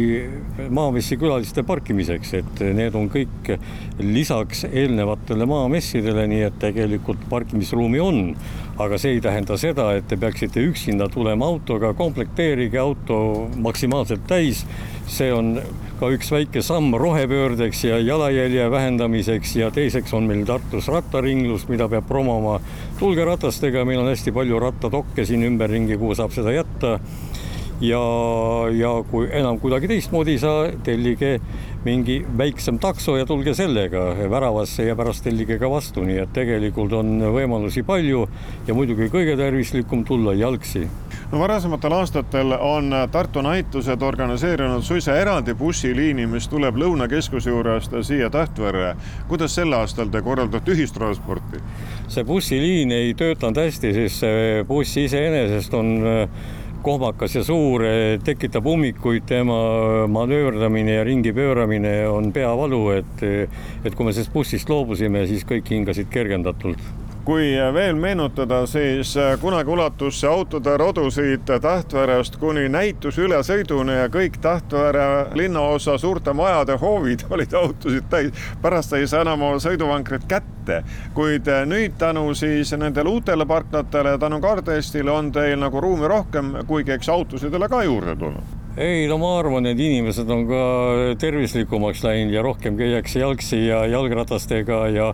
Maamessi 0.74 1.20
külaliste 1.22 1.66
parkimiseks, 1.68 2.34
et 2.42 2.66
need 2.76 2.98
on 2.98 3.10
kõik 3.14 3.54
lisaks 4.02 4.66
eelnevatele 4.72 5.46
maamessidele, 5.50 6.26
nii 6.32 6.44
et 6.50 6.60
tegelikult 6.62 7.30
parkimisruumi 7.30 8.02
on. 8.02 8.24
aga 8.76 8.98
see 9.00 9.14
ei 9.16 9.22
tähenda 9.24 9.56
seda, 9.56 9.86
et 9.96 10.08
te 10.12 10.18
peaksite 10.20 10.60
üksinda 10.60 11.06
tulema 11.08 11.48
autoga, 11.48 11.94
komplekteerige 11.96 12.80
auto 12.82 13.48
maksimaalselt 13.56 14.26
täis 14.28 14.66
see 15.08 15.32
on 15.34 15.60
ka 16.00 16.10
üks 16.12 16.28
väike 16.34 16.62
samm 16.66 16.94
rohepöördeks 17.00 17.84
ja 17.88 18.00
jalajälje 18.04 18.66
vähendamiseks 18.72 19.56
ja 19.56 19.70
teiseks 19.72 20.14
on 20.14 20.28
meil 20.28 20.44
Tartus 20.46 20.90
rattaringlus, 20.92 21.68
mida 21.72 21.88
peab 21.90 22.08
promoma. 22.08 22.60
tulge 23.00 23.26
ratastega, 23.26 23.86
meil 23.86 24.02
on 24.04 24.12
hästi 24.12 24.34
palju 24.36 24.60
rattatokke 24.60 25.26
siin 25.26 25.46
ümberringi, 25.48 25.98
kuhu 25.98 26.16
saab 26.16 26.36
seda 26.36 26.52
jätta. 26.52 27.00
ja, 27.82 28.02
ja 28.72 28.92
kui 29.12 29.30
enam 29.32 29.60
kuidagi 29.60 29.88
teistmoodi 29.88 30.36
ei 30.36 30.40
saa, 30.40 30.68
tellige 30.84 31.40
mingi 31.86 32.26
väiksem 32.38 32.80
takso 32.80 33.18
ja 33.18 33.26
tulge 33.26 33.54
sellega 33.54 34.16
väravasse 34.30 34.88
ja 34.88 34.96
pärast 34.96 35.24
tellige 35.24 35.60
ka 35.60 35.70
vastu, 35.70 36.04
nii 36.04 36.22
et 36.24 36.34
tegelikult 36.34 36.94
on 36.94 37.20
võimalusi 37.36 37.84
palju 37.88 38.28
ja 38.68 38.74
muidugi 38.74 39.12
kõige 39.14 39.38
tervislikum 39.40 40.04
tulla 40.08 40.34
jalgsi 40.34 40.88
varasematel 41.32 41.92
aastatel 41.92 42.52
on 42.60 42.94
Tartu 43.12 43.42
näitused 43.42 44.02
organiseerinud 44.02 44.82
suisa 44.82 45.18
eraldi 45.18 45.54
bussiliini, 45.54 46.28
mis 46.28 46.48
tuleb 46.48 46.78
Lõunakeskuse 46.78 47.50
juurest 47.50 47.96
siia 48.02 48.30
Tähtvere. 48.30 48.96
kuidas 49.28 49.56
sel 49.56 49.74
aastal 49.74 50.10
te 50.10 50.22
korraldate 50.22 50.72
ühistransporti? 50.72 51.62
see 52.08 52.24
bussiliin 52.24 52.92
ei 52.92 53.14
töötanud 53.14 53.58
hästi, 53.58 53.94
see 54.10 54.64
buss 54.68 54.98
iseenesest 54.98 55.74
on 55.74 55.98
äh, 56.06 56.30
kohmakas 56.86 57.36
ja 57.36 57.44
suur, 57.44 57.82
tekitab 58.24 58.66
ummikuid, 58.66 59.24
tema 59.26 59.56
manööverdamine 60.08 61.00
ja 61.00 61.04
ringi 61.04 61.34
pööramine 61.34 61.96
on 62.10 62.30
peavalu, 62.34 62.84
et, 63.00 63.24
et 63.86 63.96
kui 63.96 64.06
me 64.06 64.14
sellest 64.14 64.34
bussist 64.34 64.70
loobusime, 64.70 65.26
siis 65.26 65.48
kõik 65.50 65.72
hingasid 65.74 66.12
kergendatult 66.14 67.05
kui 67.26 67.56
veel 67.74 67.96
meenutada, 67.96 68.66
siis 68.70 69.16
äh, 69.18 69.34
kunagi 69.42 69.70
ulatus 69.74 70.20
see 70.22 70.30
autode 70.30 70.78
rodu 70.78 71.08
siit 71.12 71.50
Tähtverest 71.62 72.38
kuni 72.38 72.68
näituse 72.70 73.26
ülesõiduni 73.26 73.96
ja 73.98 74.10
kõik 74.14 74.38
Tähtvere 74.42 75.06
linnaosa 75.34 75.98
suurte 75.98 76.34
majade 76.34 76.78
hoovid 76.82 77.26
olid 77.34 77.54
autosid 77.54 78.06
täis. 78.10 78.46
pärast 78.62 78.94
sai 78.94 79.08
see 79.08 79.22
enam 79.22 79.42
oma 79.42 79.62
sõiduvankrit 79.64 80.28
kätte, 80.30 80.84
kuid 81.18 81.50
äh, 81.50 81.66
nüüd 81.66 81.98
tänu 81.98 82.28
siis 82.38 82.76
nendele 82.78 83.10
uutele 83.10 83.46
parklatele, 83.46 84.18
tänu 84.22 84.42
Cardestile 84.42 85.12
on 85.12 85.32
teil 85.32 85.58
nagu 85.60 85.82
ruumi 85.82 86.08
rohkem, 86.08 86.54
kuigi 86.68 86.94
eks 86.94 87.10
autosid 87.10 87.54
ole 87.54 87.70
ka 87.70 87.84
juurde 87.84 88.16
tulnud 88.16 88.65
ei 88.78 89.06
no 89.08 89.16
ma 89.22 89.30
arvan, 89.40 89.70
et 89.70 89.80
inimesed 89.80 90.30
on 90.32 90.44
ka 90.50 90.64
tervislikumaks 91.22 92.02
läinud 92.04 92.36
ja 92.36 92.44
rohkem 92.44 92.76
käiakse 92.80 93.22
jalgsi 93.22 93.62
ja 93.70 93.86
jalgratastega 93.88 94.80
ja 94.92 95.06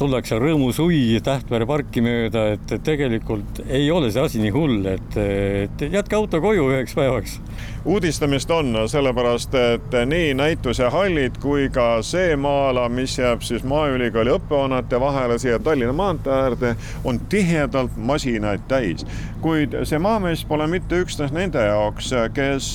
tullakse 0.00 0.38
rõõmusuvi 0.40 1.20
Tähtvere 1.24 1.68
parki 1.68 2.00
mööda, 2.04 2.46
et 2.56 2.72
tegelikult 2.86 3.60
ei 3.68 3.90
ole 3.92 4.08
see 4.14 4.24
asi 4.24 4.40
nii 4.40 4.54
hull, 4.54 4.88
et, 4.94 5.18
et 5.18 5.86
jätke 5.92 6.16
auto 6.16 6.40
koju 6.40 6.70
üheks 6.72 6.96
päevaks 6.96 7.36
uudistamist 7.84 8.50
on, 8.50 8.76
sellepärast 8.86 9.54
et 9.54 9.94
nii 10.06 10.34
näituse 10.34 10.88
hallid 10.88 11.38
kui 11.42 11.68
ka 11.70 12.02
see 12.06 12.36
maa-ala, 12.36 12.86
mis 12.88 13.16
jääb 13.18 13.42
siis 13.42 13.64
Maaülikooli 13.66 14.30
õppehoonete 14.36 15.00
vahele 15.00 15.38
siia 15.38 15.58
Tallinna 15.58 15.92
maantee 15.92 16.32
äärde, 16.32 16.76
on 17.04 17.18
tihedalt 17.20 17.96
masinaid 17.96 18.62
täis. 18.68 19.06
kuid 19.42 19.74
see 19.84 19.98
maamees 19.98 20.44
pole 20.46 20.66
mitte 20.70 21.00
üksnes 21.02 21.32
nende 21.34 21.58
jaoks, 21.66 22.12
kes 22.34 22.68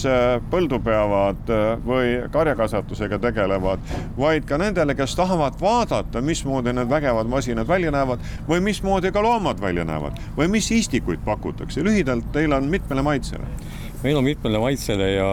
põldu 0.51 0.81
peavad 0.83 1.53
või 1.85 2.27
karjakasvatusega 2.31 3.19
tegelevad, 3.23 3.79
vaid 4.17 4.43
ka 4.45 4.57
nendele, 4.59 4.95
kes 4.95 5.15
tahavad 5.15 5.55
vaadata, 5.61 6.21
mismoodi 6.21 6.73
need 6.73 6.89
vägevad 6.89 7.31
masinad 7.31 7.67
välja 7.67 7.91
näevad 7.95 8.19
või 8.49 8.59
mismoodi 8.59 9.11
ka 9.15 9.23
loomad 9.23 9.61
välja 9.63 9.87
näevad 9.87 10.19
või 10.37 10.51
mis 10.51 10.71
istikuid 10.71 11.23
pakutakse. 11.25 11.83
lühidalt, 11.83 12.31
teil 12.31 12.53
on 12.53 12.67
mitmele 12.67 13.01
maitsele 13.01 13.47
meil 14.03 14.19
on 14.19 14.25
mitmele 14.27 14.59
maitsele 14.61 15.09
ja 15.15 15.29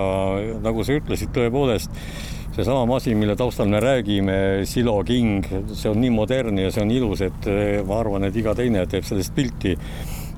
nagu 0.64 0.85
sa 0.85 0.96
ütlesid, 0.96 1.33
tõepoolest 1.35 1.92
seesama 2.55 2.85
masin, 2.87 3.18
mille 3.18 3.37
taustal 3.37 3.68
me 3.68 3.81
räägime, 3.83 4.37
Silo 4.64 5.00
King, 5.05 5.44
see 5.72 5.90
on 5.90 5.98
nii 6.03 6.12
modernne 6.14 6.68
ja 6.68 6.74
see 6.74 6.85
on 6.85 6.92
ilus, 6.94 7.24
et 7.27 7.48
eh, 7.50 7.81
ma 7.87 7.98
arvan, 7.98 8.29
et 8.29 8.37
iga 8.38 8.55
teine 8.55 8.85
teeb 8.90 9.07
sellest 9.07 9.35
pilti. 9.35 9.77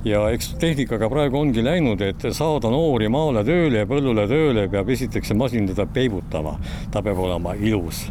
ja 0.07 0.21
eks 0.31 0.53
tehnikaga 0.63 1.09
praegu 1.11 1.41
ongi 1.41 1.65
läinud, 1.65 2.01
et 2.01 2.29
saada 2.33 2.71
noori 2.71 3.09
maale 3.11 3.43
tööle 3.45 3.83
ja 3.83 3.89
põllule 3.91 4.29
tööle, 4.31 4.69
peab 4.71 4.89
esiteks 4.95 5.33
see 5.33 5.37
masin 5.37 5.67
teda 5.67 5.87
peibutama. 5.87 6.57
ta 6.91 7.03
peab 7.03 7.19
olema 7.19 7.55
ilus 7.55 8.07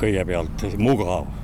kõigepealt, 0.00 0.70
mugav 0.78 1.43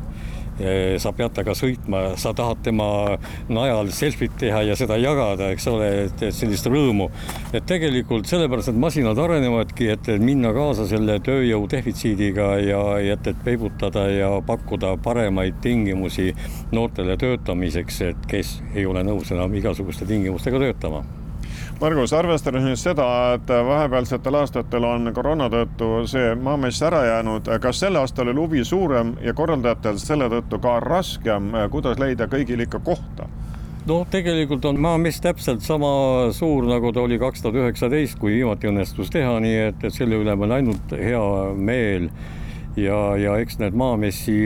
sa 1.01 1.13
pead 1.17 1.35
temaga 1.35 1.55
sõitma, 1.57 2.01
sa 2.21 2.33
tahad 2.37 2.63
tema 2.65 3.19
najal 3.49 3.91
selfit 3.95 4.37
teha 4.41 4.63
ja 4.69 4.77
seda 4.79 4.99
jagada, 5.01 5.51
eks 5.55 5.67
ole, 5.71 5.91
et 6.07 6.25
sellist 6.35 6.67
rõõmu. 6.67 7.11
et 7.53 7.67
tegelikult 7.67 8.27
sellepärast 8.27 8.71
need 8.71 8.81
masinad 8.81 9.19
arenevadki, 9.19 9.89
et 9.91 10.11
minna 10.21 10.53
kaasa 10.53 10.87
selle 10.87 11.19
tööjõu 11.21 11.67
defitsiidiga 11.71 12.59
ja 12.63 12.83
et, 13.01 13.27
et 13.27 13.45
peibutada 13.45 14.09
ja 14.11 14.31
pakkuda 14.47 14.97
paremaid 15.03 15.61
tingimusi 15.63 16.35
noortele 16.73 17.17
töötamiseks, 17.17 18.03
et 18.11 18.29
kes 18.31 18.61
ei 18.75 18.87
ole 18.87 19.05
nõus 19.05 19.33
enam 19.33 19.55
igasuguste 19.55 20.07
tingimustega 20.07 20.59
töötama 20.59 21.05
Margus, 21.81 22.13
arvestades 22.13 22.61
nüüd 22.61 22.77
seda, 22.77 23.05
et 23.39 23.49
vahepealsetel 23.49 24.37
aastatel 24.37 24.85
on 24.85 25.09
koroona 25.17 25.47
tõttu 25.49 26.03
see 26.11 26.35
Maamess 26.37 26.83
ära 26.85 26.99
jäänud, 27.07 27.47
kas 27.63 27.79
sel 27.81 27.97
aastal 27.97 28.29
oli 28.29 28.43
huvi 28.43 28.65
suurem 28.69 29.15
ja 29.25 29.33
korraldajatel 29.33 29.97
selle 30.03 30.29
tõttu 30.29 30.59
ka 30.61 30.75
raskem, 30.85 31.55
kuidas 31.73 31.97
leida 32.03 32.27
kõigil 32.29 32.61
ikka 32.67 32.83
kohta? 32.85 33.31
noh, 33.89 34.05
tegelikult 34.13 34.69
on 34.69 34.77
Maamess 34.77 35.25
täpselt 35.25 35.65
sama 35.65 35.89
suur, 36.37 36.69
nagu 36.69 36.93
ta 36.93 37.01
oli 37.01 37.17
kaks 37.19 37.47
tuhat 37.47 37.57
üheksateist, 37.63 38.19
kui 38.21 38.35
viimati 38.37 38.69
õnnestus 38.69 39.09
teha, 39.09 39.39
nii 39.41 39.57
et, 39.71 39.81
et 39.81 39.97
selle 39.97 40.21
üle 40.21 40.37
on 40.37 40.53
ainult 40.53 40.93
hea 41.01 41.25
meel 41.57 42.11
ja, 42.77 43.01
ja 43.17 43.39
eks 43.41 43.57
need 43.63 43.81
Maamessi 43.81 44.37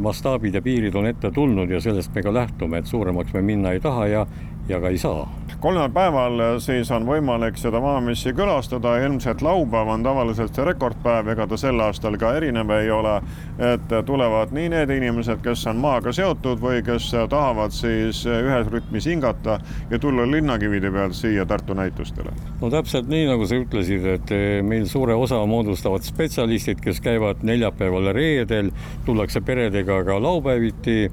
mastaabid 0.00 0.56
ja 0.56 0.64
piirid 0.64 0.96
on 0.96 1.12
ette 1.12 1.34
tulnud 1.36 1.68
ja 1.68 1.84
sellest 1.84 2.16
me 2.16 2.24
ka 2.24 2.32
lähtume, 2.32 2.80
et 2.80 2.88
suuremaks 2.88 3.36
me 3.36 3.44
minna 3.44 3.76
ei 3.76 3.84
taha 3.84 4.08
ja, 4.08 4.26
ja 4.72 4.80
ka 4.80 4.88
ei 4.88 5.04
saa 5.04 5.28
kolmel 5.60 5.88
päeval 5.90 6.40
siis 6.62 6.90
on 6.94 7.06
võimalik 7.06 7.56
seda 7.58 7.80
Maamessi 7.82 8.30
külastada, 8.36 8.94
ilmselt 9.02 9.42
laupäev 9.42 9.88
on 9.90 10.04
tavaliselt 10.06 10.54
see 10.54 10.66
rekordpäev, 10.68 11.32
ega 11.32 11.46
ta 11.50 11.58
sel 11.58 11.80
aastal 11.82 12.14
ka 12.20 12.30
erinev 12.38 12.70
ei 12.76 12.90
ole. 12.94 13.16
et 13.58 13.90
tulevad 14.06 14.52
nii 14.54 14.68
need 14.70 14.90
inimesed, 14.94 15.40
kes 15.42 15.64
on 15.66 15.80
maaga 15.82 16.12
seotud 16.14 16.60
või 16.62 16.82
kes 16.86 17.08
tahavad 17.30 17.74
siis 17.74 18.20
ühes 18.26 18.70
rütmis 18.70 19.08
hingata 19.10 19.58
ja 19.90 19.98
tulla 19.98 20.26
linnakivide 20.30 20.92
pealt 20.94 21.16
siia 21.18 21.46
Tartu 21.46 21.74
näitustele. 21.74 22.30
no 22.60 22.70
täpselt 22.70 23.08
nii, 23.10 23.26
nagu 23.26 23.46
sa 23.46 23.58
ütlesid, 23.58 24.06
et 24.14 24.34
meil 24.62 24.86
suure 24.86 25.14
osa 25.14 25.40
moodustavad 25.46 26.06
spetsialistid, 26.06 26.78
kes 26.84 27.00
käivad 27.00 27.42
neljapäeval 27.42 28.12
ja 28.12 28.12
reedel, 28.12 28.70
tullakse 29.06 29.40
peredega 29.40 30.04
ka 30.04 30.22
laupäeviti 30.22 31.10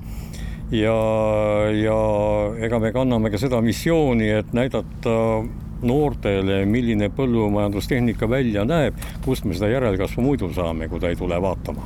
ja, 0.71 0.95
ja 1.73 1.99
ega 2.65 2.79
me 2.79 2.91
kanname 2.95 3.31
ka 3.33 3.41
seda 3.41 3.61
missiooni, 3.61 4.29
et 4.39 4.53
näidata 4.53 5.17
noortele, 5.85 6.63
milline 6.65 7.09
põllumajandustehnika 7.13 8.29
välja 8.29 8.65
näeb, 8.65 8.97
kust 9.25 9.45
me 9.45 9.53
seda 9.53 9.69
järelkasvu 9.73 10.23
muidu 10.23 10.49
saame, 10.55 10.89
kui 10.89 10.99
ta 10.99 11.11
ei 11.11 11.19
tule 11.19 11.41
vaatama? 11.41 11.85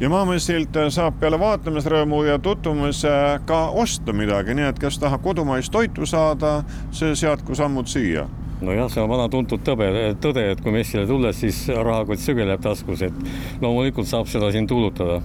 Ja 0.00 0.10
Maamessilt 0.12 0.76
saab 0.92 1.14
peale 1.20 1.38
vaatamisrõõmu 1.40 2.26
ja 2.26 2.34
tutvumise 2.42 3.12
ka 3.48 3.60
osta 3.80 4.12
midagi, 4.12 4.56
nii 4.56 4.66
et 4.68 4.80
kes 4.80 4.98
tahab 5.00 5.22
kodumaist 5.24 5.72
toitu 5.72 6.04
saada, 6.08 6.58
see 6.92 7.14
seadku 7.16 7.56
sammud 7.56 7.88
siia 7.88 8.26
nojah, 8.60 8.88
see 8.88 9.02
on 9.02 9.10
vana 9.10 9.26
tuntud 9.28 9.60
tõbe, 9.64 9.88
tõde, 10.22 10.46
et 10.52 10.60
kui 10.64 10.72
messile 10.72 11.04
tulles, 11.08 11.36
siis 11.40 11.66
rahakott 11.68 12.22
sügeleb 12.22 12.62
taskus, 12.64 13.02
et 13.04 13.60
loomulikult 13.60 14.08
saab 14.08 14.30
seda 14.32 14.48
siin 14.54 14.68
tuulutada 14.68 15.20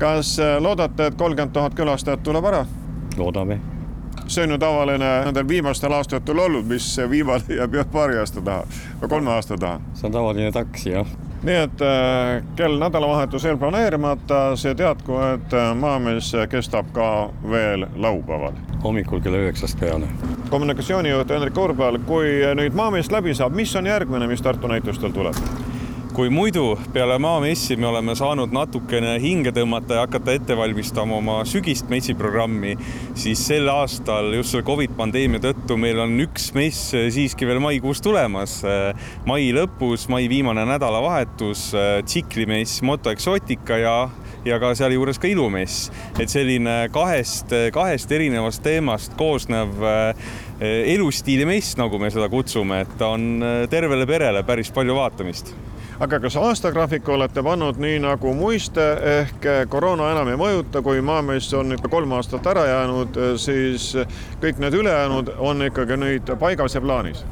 kas 0.00 0.38
äh, 0.38 0.56
loodate, 0.62 1.06
et 1.06 1.14
kolmkümmend 1.14 1.52
tuhat 1.52 1.74
külastajat 1.74 2.22
tuleb 2.22 2.44
ära? 2.44 2.64
loodame. 3.16 3.60
see 4.26 4.44
on 4.44 4.50
ju 4.50 4.58
tavaline 4.58 5.08
nendel 5.24 5.48
viimastel 5.48 5.92
aastatel 5.92 6.38
olnud, 6.38 6.64
mis 6.66 6.92
viimane 7.10 7.56
jääb 7.56 7.74
jah 7.74 7.90
paari 7.92 8.18
aasta 8.18 8.40
taha 8.40 8.64
või 9.02 9.08
kolme 9.08 9.34
aasta 9.34 9.58
taha. 9.58 9.80
see 9.94 10.08
on 10.08 10.12
tavaline 10.12 10.52
taks, 10.52 10.86
jah 10.86 11.18
nii 11.42 11.56
et 11.56 11.82
äh, 11.84 12.42
kell 12.56 12.78
nädalavahetusel 12.78 13.56
planeerimata, 13.58 14.56
see 14.60 14.74
teadku, 14.76 15.16
et 15.34 15.54
äh, 15.56 15.72
Maamees 15.74 16.32
kestab 16.52 16.92
ka 16.92 17.30
veel 17.50 17.86
laupäeval. 17.96 18.56
hommikul 18.84 19.20
kella 19.20 19.36
üheksast 19.44 19.80
peale. 19.80 20.08
kommunikatsioonijuht 20.50 21.30
Hendrik 21.30 21.58
Urbal, 21.58 21.98
kui 22.06 22.40
nüüd 22.54 22.76
Maameest 22.76 23.12
läbi 23.12 23.34
saab, 23.34 23.56
mis 23.56 23.76
on 23.76 23.86
järgmine, 23.86 24.26
mis 24.26 24.42
Tartu 24.42 24.68
näitustel 24.68 25.12
tuleb? 25.12 25.36
Kui 26.14 26.30
muidu 26.32 26.74
peale 26.94 27.16
maamessi 27.22 27.76
me 27.78 27.86
oleme 27.88 28.14
saanud 28.18 28.52
natukene 28.54 29.12
hinge 29.22 29.52
tõmmata 29.54 29.98
ja 29.98 30.02
hakata 30.04 30.34
ette 30.36 30.56
valmistama 30.58 31.16
oma 31.18 31.36
sügist 31.48 31.90
messiprogrammi, 31.92 32.74
siis 33.18 33.42
sel 33.46 33.68
aastal 33.70 34.32
just 34.34 34.54
selle 34.54 34.66
Covid 34.66 34.94
pandeemia 34.98 35.42
tõttu 35.44 35.76
meil 35.80 36.00
on 36.02 36.16
üks 36.24 36.50
mess 36.56 36.94
siiski 37.14 37.48
veel 37.48 37.62
maikuus 37.62 38.02
tulemas. 38.02 38.60
mai 39.26 39.50
lõpus, 39.54 40.08
mai 40.08 40.28
viimane 40.28 40.64
nädalavahetus, 40.66 41.70
tsiklimess 42.04 42.82
Moto 42.82 43.10
Exotica 43.10 43.78
ja 43.78 43.96
ja 44.44 44.56
ka 44.60 44.72
sealjuures 44.74 45.18
ka 45.20 45.28
ilumess, 45.28 45.90
et 46.18 46.32
selline 46.32 46.88
kahest, 46.92 47.52
kahest 47.72 48.12
erinevast 48.12 48.62
teemast 48.64 49.12
koosnev 49.20 49.82
elustiilimess, 50.60 51.76
nagu 51.76 52.00
me 52.00 52.08
seda 52.10 52.30
kutsume, 52.32 52.84
et 52.86 52.96
ta 52.98 53.12
on 53.16 53.44
tervele 53.70 54.08
perele 54.08 54.44
päris 54.48 54.72
palju 54.72 54.96
vaatamist 54.96 55.52
aga 56.00 56.20
kas 56.20 56.36
aastagraafiku 56.40 57.12
olete 57.12 57.42
pannud 57.42 57.76
nii 57.80 57.98
nagu 58.00 58.32
muiste 58.34 58.84
ehk 59.14 59.48
koroona 59.68 60.10
enam 60.14 60.30
ei 60.32 60.38
mõjuta, 60.40 60.80
kui 60.82 61.02
Maamees 61.04 61.50
on 61.54 61.76
ikka 61.76 61.90
kolm 61.92 62.14
aastat 62.16 62.46
ära 62.54 62.64
jäänud, 62.68 63.20
siis 63.36 63.92
kõik 64.40 64.62
need 64.64 64.78
ülejäänud 64.80 65.34
on 65.38 65.68
ikkagi 65.68 66.00
nüüd 66.00 66.32
paigas 66.40 66.74
ja 66.74 66.80
plaanis 66.80 67.24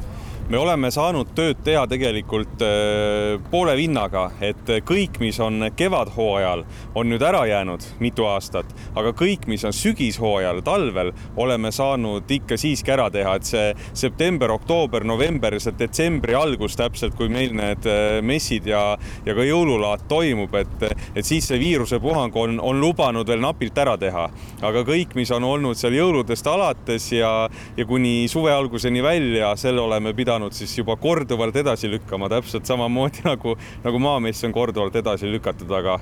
me 0.49 0.57
oleme 0.57 0.89
saanud 0.89 1.29
tööd 1.37 1.59
teha 1.61 1.83
tegelikult 1.89 2.63
äh, 2.65 3.35
poole 3.51 3.75
vinnaga, 3.77 4.29
et 4.41 4.71
kõik, 4.85 5.19
mis 5.21 5.37
on 5.45 5.67
kevadhooajal, 5.77 6.63
on 6.97 7.11
nüüd 7.11 7.21
ära 7.25 7.43
jäänud 7.45 7.85
mitu 8.01 8.25
aastat, 8.25 8.71
aga 8.97 9.13
kõik, 9.17 9.45
mis 9.51 9.63
on 9.67 9.75
sügishooajal, 9.75 10.63
talvel, 10.65 11.11
oleme 11.37 11.69
saanud 11.73 12.29
ikka 12.33 12.57
siiski 12.57 12.93
ära 12.95 13.09
teha, 13.13 13.35
et 13.37 13.49
see 13.49 13.67
september, 13.93 14.49
oktoober, 14.55 15.05
november, 15.05 15.59
see 15.61 15.75
detsembri 15.77 16.33
algus 16.37 16.77
täpselt, 16.79 17.13
kui 17.19 17.29
meil 17.29 17.53
need 17.57 17.85
äh, 17.85 18.17
messid 18.25 18.65
ja, 18.69 18.83
ja 19.29 19.37
ka 19.37 19.45
jõululaad 19.45 20.07
toimub, 20.09 20.57
et, 20.57 20.87
et 21.13 21.25
siis 21.25 21.45
see 21.45 21.61
viirusepuhang 21.61 22.33
on, 22.41 22.57
on 22.57 22.81
lubanud 22.81 23.29
veel 23.29 23.45
napilt 23.45 23.77
ära 23.77 23.95
teha. 24.01 24.25
aga 24.65 24.83
kõik, 24.87 25.13
mis 25.13 25.29
on 25.35 25.45
olnud 25.45 25.77
seal 25.77 25.93
jõuludest 25.93 26.47
alates 26.49 27.11
ja, 27.13 27.33
ja 27.77 27.85
kuni 27.85 28.25
suve 28.31 28.49
alguseni 28.53 29.05
välja, 29.05 29.53
selle 29.59 29.85
oleme 29.85 30.17
pidanud 30.17 30.38
pidanud 30.39 30.53
siis 30.53 30.77
juba 30.77 30.95
korduvalt 30.95 31.55
edasi 31.55 31.89
lükkama, 31.89 32.29
täpselt 32.29 32.65
samamoodi 32.65 33.21
nagu, 33.31 33.57
nagu 33.83 33.99
Maamess 33.99 34.43
on 34.43 34.53
korduvalt 34.53 34.95
edasi 34.95 35.27
lükatud, 35.31 35.71
aga 35.71 35.99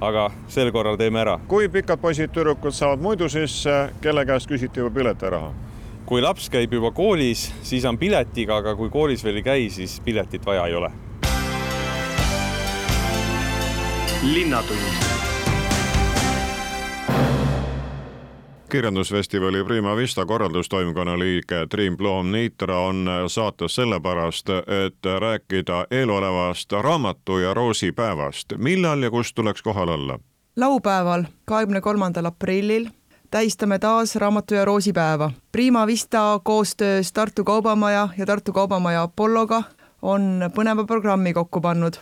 aga 0.00 0.30
sel 0.48 0.72
korral 0.72 0.96
teeme 0.96 1.20
ära. 1.20 1.40
kui 1.48 1.68
pikad 1.68 1.98
poisid-tüdrukud 1.98 2.72
saavad 2.72 3.02
muidu 3.02 3.28
sisse, 3.28 3.92
kelle 4.00 4.24
käest 4.26 4.48
küsiti 4.48 4.80
juba 4.80 4.90
piletiraha? 4.94 5.52
kui 6.06 6.22
laps 6.22 6.48
käib 6.50 6.72
juba 6.72 6.90
koolis, 6.92 7.52
siis 7.62 7.84
on 7.84 7.98
piletiga, 7.98 8.56
aga 8.56 8.76
kui 8.76 8.90
koolis 8.90 9.24
veel 9.24 9.42
ei 9.42 9.42
käi, 9.42 9.70
siis 9.70 10.00
piletit 10.04 10.46
vaja 10.46 10.66
ei 10.66 10.74
ole. 10.74 10.92
linnatund 14.22 15.11
kirjandusfestivali 18.72 19.64
Prima 19.64 19.96
Vista 19.96 20.26
korraldustoimkonna 20.26 21.18
liige 21.18 21.66
Triin 21.70 21.96
Ploom-Niitra 21.96 22.74
on 22.74 23.08
saates 23.26 23.74
sellepärast, 23.74 24.48
et 24.48 25.04
rääkida 25.20 25.86
eelolevast 25.90 26.72
raamatu 26.72 27.38
ja 27.38 27.54
roosi 27.54 27.92
päevast. 27.92 28.52
millal 28.56 29.02
ja 29.02 29.10
kus 29.10 29.34
tuleks 29.34 29.62
kohal 29.62 29.88
olla? 29.88 30.18
laupäeval, 30.56 31.24
kahekümne 31.44 31.80
kolmandal 31.80 32.24
aprillil 32.24 32.88
tähistame 33.30 33.78
taas 33.78 34.16
raamatu 34.16 34.54
ja 34.54 34.64
roosi 34.64 34.92
päeva. 34.92 35.30
Prima 35.52 35.86
Vista 35.86 36.40
koostöös 36.44 37.12
Tartu 37.12 37.44
Kaubamaja 37.44 38.08
ja 38.18 38.26
Tartu 38.26 38.52
Kaubamaja 38.52 39.02
Apolloga 39.02 39.62
on 40.02 40.50
põneva 40.54 40.86
programmi 40.86 41.32
kokku 41.32 41.60
pannud 41.60 41.94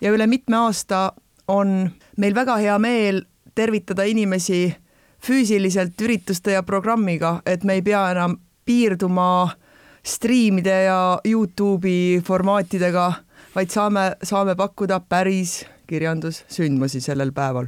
ja 0.00 0.10
üle 0.10 0.26
mitme 0.26 0.56
aasta 0.56 1.12
on 1.48 1.90
meil 2.16 2.34
väga 2.34 2.56
hea 2.56 2.78
meel 2.78 3.22
tervitada 3.54 4.02
inimesi 4.02 4.76
füüsiliselt 5.22 6.00
ürituste 6.00 6.52
ja 6.52 6.62
programmiga, 6.62 7.40
et 7.46 7.64
me 7.64 7.78
ei 7.78 7.82
pea 7.82 8.10
enam 8.10 8.36
piirduma 8.66 9.50
striimide 10.06 10.82
ja 10.86 11.18
Youtube'i 11.24 12.20
formaatidega, 12.26 13.12
vaid 13.54 13.72
saame, 13.74 14.12
saame 14.22 14.54
pakkuda 14.56 15.00
päris 15.00 15.64
kirjandussündmusi 15.86 17.00
sellel 17.00 17.32
päeval. 17.32 17.66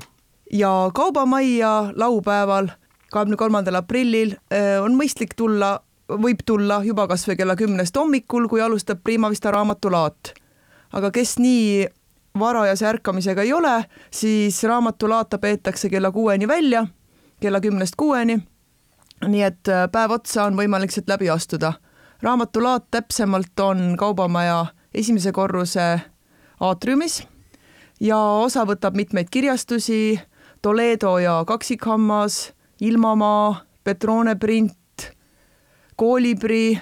ja 0.52 0.90
Kaubamajja 0.94 1.92
laupäeval, 1.94 2.68
kahekümne 3.12 3.36
kolmandal 3.36 3.74
aprillil 3.74 4.34
eh, 4.50 4.78
on 4.82 4.94
mõistlik 4.94 5.34
tulla, 5.36 5.78
võib 6.08 6.42
tulla 6.46 6.82
juba 6.84 7.06
kas 7.08 7.26
või 7.28 7.36
kella 7.36 7.56
kümnest 7.56 7.96
hommikul, 7.96 8.48
kui 8.48 8.60
alustab 8.60 9.02
Prima 9.04 9.30
Vista 9.30 9.50
raamatulaat. 9.50 10.34
aga 10.92 11.10
kes 11.10 11.38
nii 11.38 11.86
varajase 12.38 12.86
ärkamisega 12.86 13.42
ei 13.42 13.52
ole, 13.52 13.84
siis 14.10 14.62
raamatulaata 14.64 15.38
peetakse 15.38 15.88
kella 15.88 16.10
kuueni 16.10 16.48
välja 16.48 16.86
kella 17.40 17.60
kümnest 17.60 17.92
kuueni. 17.96 18.38
nii 19.26 19.42
et 19.42 19.68
äh, 19.68 19.88
päev 19.92 20.10
otsa 20.10 20.44
on 20.44 20.56
võimalik 20.56 20.90
sealt 20.90 21.08
läbi 21.08 21.30
astuda. 21.30 21.72
raamatulaat 22.22 22.84
täpsemalt 22.90 23.60
on 23.60 23.96
Kaubamaja 23.98 24.66
esimese 24.94 25.32
korruse 25.32 26.00
aatriumis 26.60 27.22
ja 28.00 28.18
osa 28.18 28.64
võtab 28.64 28.94
mitmeid 28.94 29.26
kirjastusi, 29.30 30.20
Toledo 30.62 31.18
ja 31.18 31.44
Kaksikhammas, 31.46 32.52
Ilmamaa, 32.80 33.64
Petrone 33.84 34.34
print, 34.36 35.14
Koolibri, 35.96 36.78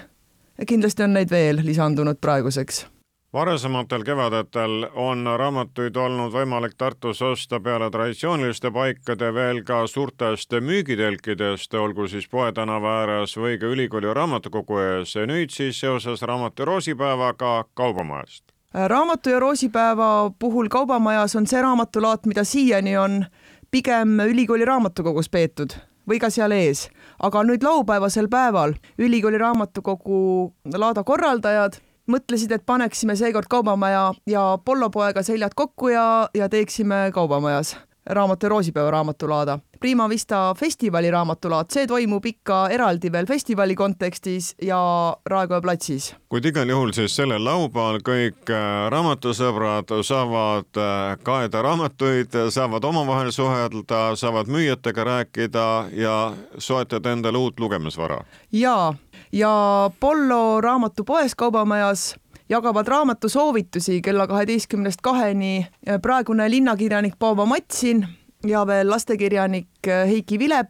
kindlasti 0.67 1.03
on 1.03 1.13
neid 1.13 1.29
veel 1.29 1.61
lisandunud 1.65 2.17
praeguseks 2.21 2.85
varasematel 3.33 4.03
kevadetel 4.03 4.87
on 4.95 5.27
raamatuid 5.37 5.95
olnud 5.95 6.31
võimalik 6.31 6.77
Tartus 6.77 7.21
osta 7.21 7.59
peale 7.59 7.89
traditsiooniliste 7.91 8.71
paikade 8.71 9.33
veel 9.33 9.63
ka 9.67 9.81
suurtest 9.87 10.53
müügitelkidest, 10.61 11.73
olgu 11.73 12.07
siis 12.07 12.27
Poe 12.27 12.51
tänava 12.51 12.99
ääres 13.01 13.35
või 13.37 13.57
ka 13.59 13.67
ülikooli 13.67 14.13
raamatukogu 14.13 14.79
ees. 14.79 15.15
nüüd 15.27 15.51
siis 15.51 15.79
seoses 15.79 16.21
raamatu 16.21 16.65
roosipäevaga 16.65 17.65
Kaubamajast. 17.73 18.43
raamatu 18.73 19.29
ja 19.29 19.39
roosipäeva 19.39 20.31
puhul 20.39 20.67
Kaubamajas 20.69 21.35
on 21.35 21.47
see 21.47 21.61
raamatulaat, 21.61 22.25
mida 22.25 22.43
siiani 22.43 22.97
on 22.97 23.25
pigem 23.71 24.19
ülikooli 24.19 24.65
raamatukogus 24.65 25.29
peetud 25.29 25.75
või 26.09 26.19
ka 26.19 26.29
seal 26.29 26.51
ees, 26.51 26.89
aga 27.19 27.43
nüüd 27.43 27.63
laupäevasel 27.63 28.27
päeval 28.27 28.73
ülikooli 28.97 29.37
raamatukogu 29.37 30.53
laada 30.73 31.03
korraldajad 31.03 31.86
mõtlesid, 32.07 32.51
et 32.55 32.65
paneksime 32.65 33.15
seekord 33.15 33.49
Kaubamaja 33.49 34.13
ja 34.27 34.51
Apollo 34.53 34.89
poega 34.89 35.23
seljad 35.23 35.55
kokku 35.55 35.91
ja, 35.93 36.29
ja 36.33 36.49
teeksime 36.49 37.07
Kaubamajas 37.13 37.75
raamatu 38.09 38.49
roosipäeva 38.49 38.91
raamatulaada. 38.91 39.59
Prima 39.79 40.09
Vista 40.09 40.55
festivali 40.57 41.11
raamatulaat, 41.11 41.69
see 41.71 41.87
toimub 41.87 42.25
ikka 42.25 42.63
eraldi 42.73 43.11
veel 43.11 43.27
festivali 43.29 43.75
kontekstis 43.75 44.55
ja 44.61 44.79
Raekoja 45.25 45.61
platsis. 45.61 46.15
kuid 46.29 46.45
igal 46.45 46.69
juhul 46.69 46.91
siis 46.91 47.15
sellel 47.15 47.43
laupäeval 47.45 47.99
kõik 48.01 48.49
äh, 48.49 48.87
raamatusõbrad 48.89 49.93
saavad 50.01 50.81
äh, 50.81 51.17
kaeda 51.23 51.61
raamatuid, 51.61 52.33
saavad 52.49 52.83
omavahel 52.83 53.31
suhelda, 53.31 54.15
saavad 54.15 54.47
müüjatega 54.47 55.03
rääkida 55.03 55.67
ja 55.93 56.33
soetada 56.57 57.11
endale 57.11 57.37
uut 57.37 57.59
lugemisvara. 57.59 58.23
jaa 58.51 58.95
ja 59.31 59.89
Pollo 59.99 60.61
raamatupoes 60.61 61.35
Kaubamajas 61.35 62.15
jagavad 62.49 62.87
raamatusoovitusi 62.87 64.01
kella 64.01 64.27
kaheteistkümnest 64.27 65.01
kaheni. 65.01 65.67
Praegune 66.01 66.49
linnakirjanik 66.51 67.13
Paavo 67.19 67.45
Matsin 67.45 68.07
ja 68.45 68.67
veel 68.67 68.89
lastekirjanik 68.89 69.87
Heiki 69.87 70.39
Vilep 70.39 70.69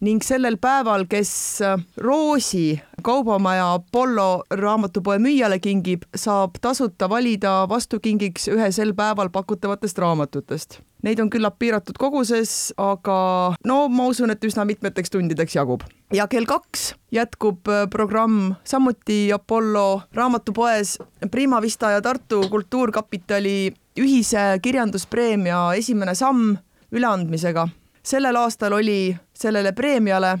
ning 0.00 0.22
sellel 0.22 0.58
päeval, 0.62 1.06
kes 1.10 1.60
Roosi 1.96 2.80
kaubamaja 3.02 3.72
Apollo 3.78 4.44
raamatupoe 4.50 5.18
müüjale 5.18 5.58
kingib, 5.58 6.04
saab 6.14 6.60
tasuta 6.60 7.08
valida 7.10 7.62
vastukingiks 7.68 8.48
ühe 8.54 8.70
sel 8.72 8.94
päeval 8.94 9.32
pakutavatest 9.34 9.98
raamatutest 9.98 10.80
Neid 11.06 11.20
on 11.22 11.28
küllap 11.30 11.60
piiratud 11.62 11.94
koguses, 12.00 12.72
aga 12.74 13.18
no 13.66 13.76
ma 13.92 14.08
usun, 14.10 14.32
et 14.34 14.42
üsna 14.42 14.64
mitmeteks 14.66 15.12
tundideks 15.14 15.54
jagub. 15.54 15.84
ja 16.12 16.26
kell 16.26 16.48
kaks 16.48 16.94
jätkub 17.14 17.68
äh, 17.70 17.86
programm 17.90 18.56
samuti 18.64 19.30
Apollo 19.32 20.02
raamatupoes 20.14 20.98
Prima 21.30 21.62
Vista 21.62 21.90
ja 21.90 22.02
Tartu 22.02 22.48
Kultuurkapitali 22.50 23.72
ühise 24.00 24.58
kirjanduspreemia 24.62 25.74
esimene 25.78 26.14
samm 26.14 26.56
üleandmisega. 26.90 27.68
Sellel 28.08 28.36
aastal 28.36 28.72
oli 28.72 29.16
sellele 29.36 29.72
preemiale 29.76 30.38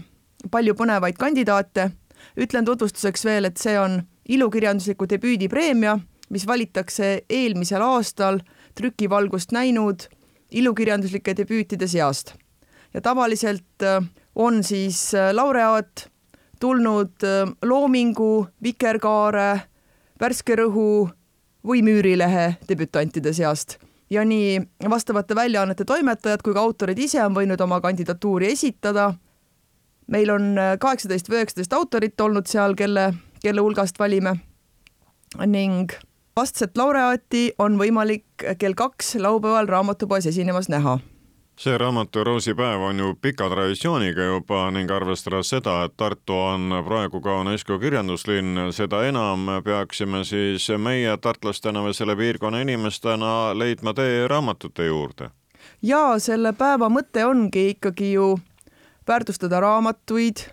palju 0.50 0.74
põnevaid 0.74 1.18
kandidaate. 1.18 1.90
ütlen 2.36 2.64
tutvustuseks 2.64 3.24
veel, 3.24 3.44
et 3.44 3.56
see 3.56 3.78
on 3.78 4.00
ilukirjandusliku 4.28 5.06
debüüdi 5.10 5.48
preemia, 5.48 5.98
mis 6.30 6.46
valitakse 6.46 7.24
eelmisel 7.28 7.82
aastal 7.82 8.40
trükivalgust 8.74 9.52
näinud 9.52 10.08
ilukirjanduslike 10.50 11.36
debüütide 11.36 11.88
seast. 11.88 12.34
ja 12.94 13.00
tavaliselt 13.00 13.82
äh, 13.82 14.04
on 14.34 14.64
siis 14.64 15.14
äh, 15.14 15.34
laureaat 15.34 16.08
tulnud 16.60 17.24
äh, 17.24 17.52
Loomingu, 17.64 18.46
Vikerkaare, 18.62 19.60
Värske 20.20 20.56
Rõhu 20.56 21.10
või 21.66 21.82
Müürilehe 21.82 22.56
debütantide 22.68 23.32
seast 23.32 23.78
ja 24.10 24.24
nii 24.24 24.60
vastavate 24.90 25.34
väljaannete 25.34 25.84
toimetajad 25.84 26.42
kui 26.42 26.54
ka 26.54 26.60
autorid 26.60 26.98
ise 26.98 27.22
on 27.24 27.34
võinud 27.36 27.60
oma 27.60 27.80
kandidatuuri 27.80 28.52
esitada. 28.52 29.14
meil 30.06 30.30
on 30.30 30.56
kaheksateist 30.80 31.28
või 31.28 31.36
üheksateist 31.36 31.72
autorit 31.72 32.20
olnud 32.20 32.46
seal, 32.46 32.74
kelle, 32.74 33.14
kelle 33.42 33.60
hulgast 33.60 33.98
valime 33.98 34.38
ning 35.46 35.92
vastset 36.36 36.76
laureaati 36.76 37.52
on 37.58 37.78
võimalik 37.78 38.24
kell 38.58 38.74
kaks 38.74 39.14
laupäeval 39.14 39.66
raamatupoes 39.66 40.26
esinemas 40.26 40.68
näha 40.68 40.98
see 41.58 41.78
raamatu 41.78 42.24
roosipäev 42.24 42.80
on 42.80 42.98
ju 42.98 43.14
pika 43.20 43.48
traditsiooniga 43.50 44.28
juba 44.30 44.70
ning 44.70 44.90
arvestades 44.90 45.50
seda, 45.50 45.84
et 45.84 45.96
Tartu 45.96 46.36
on 46.38 46.70
praegu 46.86 47.20
ka 47.20 47.40
UNESCO 47.40 47.78
kirjanduslinn, 47.78 48.68
seda 48.72 49.02
enam 49.08 49.48
peaksime 49.64 50.24
siis 50.24 50.68
meie 50.78 51.16
tartlastena 51.16 51.82
või 51.82 51.94
selle 51.94 52.16
piirkonna 52.16 52.60
inimestena 52.62 53.32
leidma 53.58 53.94
tee 53.94 54.28
raamatute 54.28 54.86
juurde. 54.86 55.30
ja 55.82 56.18
selle 56.18 56.52
päeva 56.52 56.88
mõte 56.88 57.26
ongi 57.26 57.68
ikkagi 57.74 58.12
ju 58.12 58.38
väärtustada 59.08 59.60
raamatuid 59.60 60.46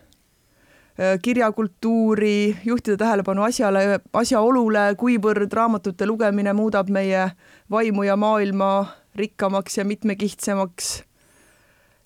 Äh, 1.00 1.20
kirjakultuuri, 1.22 2.58
juhtida 2.66 2.98
tähelepanu 2.98 3.44
asjale, 3.44 4.00
asjaolule, 4.16 4.94
kuivõrd 4.96 5.52
raamatute 5.52 6.08
lugemine 6.08 6.54
muudab 6.56 6.88
meie 6.88 7.26
vaimu 7.72 8.06
ja 8.08 8.16
maailma 8.16 8.70
rikkamaks 9.16 9.78
ja 9.78 9.86
mitmekihtsemaks. 9.86 11.04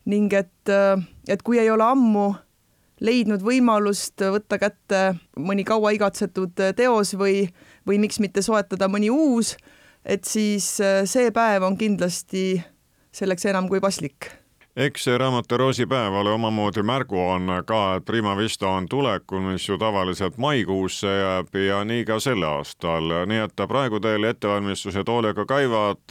ning 0.05 0.33
et, 0.33 0.69
äh, 0.69 1.01
et 1.27 1.41
kui 1.43 1.59
ei 1.59 1.69
ole 1.69 1.83
ammu 1.83 2.33
leidnud 2.99 3.43
võimalust 3.43 4.21
võtta 4.33 4.57
kätte 4.59 5.01
mõni 5.37 5.63
kaua 5.63 5.91
igatsetud 5.95 6.55
teos 6.75 7.13
või, 7.13 7.47
või 7.87 7.99
miks 7.99 8.19
mitte 8.19 8.41
soetada 8.41 8.87
mõni 8.87 9.11
uus, 9.13 9.55
et 10.05 10.25
siis 10.25 10.79
äh, 10.81 11.03
see 11.05 11.31
päev 11.31 11.63
on 11.63 11.77
kindlasti 11.77 12.63
selleks 13.11 13.45
enam 13.45 13.69
kui 13.69 13.79
paslik 13.79 14.38
eks 14.75 15.03
see 15.03 15.17
raamatu 15.17 15.57
roosipäev 15.57 16.13
ole 16.13 16.31
omamoodi 16.31 16.83
märguanne 16.83 17.63
ka, 17.67 17.95
et 17.95 18.05
Prima 18.05 18.37
Vista 18.37 18.67
on 18.67 18.85
tulekul, 18.89 19.41
mis 19.41 19.69
ju 19.69 19.77
tavaliselt 19.77 20.37
maikuusse 20.37 21.07
jääb 21.07 21.55
ja 21.67 21.83
nii 21.83 22.05
ka 22.05 22.19
sel 22.19 22.43
aastal, 22.43 23.11
nii 23.27 23.43
et 23.45 23.65
praegu 23.67 23.99
teil 23.99 24.23
ettevalmistused 24.23 25.07
hoolega 25.07 25.45
käivad, 25.45 26.03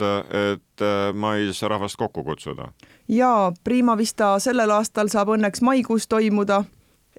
et 0.53 0.85
mais 1.13 1.61
rahvast 1.61 1.95
kokku 1.95 2.23
kutsuda. 2.23 2.71
ja 3.07 3.51
Prima 3.63 3.97
Vista 3.97 4.39
sellel 4.39 4.69
aastal 4.69 5.07
saab 5.07 5.29
õnneks 5.35 5.61
maikuus 5.61 6.07
toimuda 6.07 6.63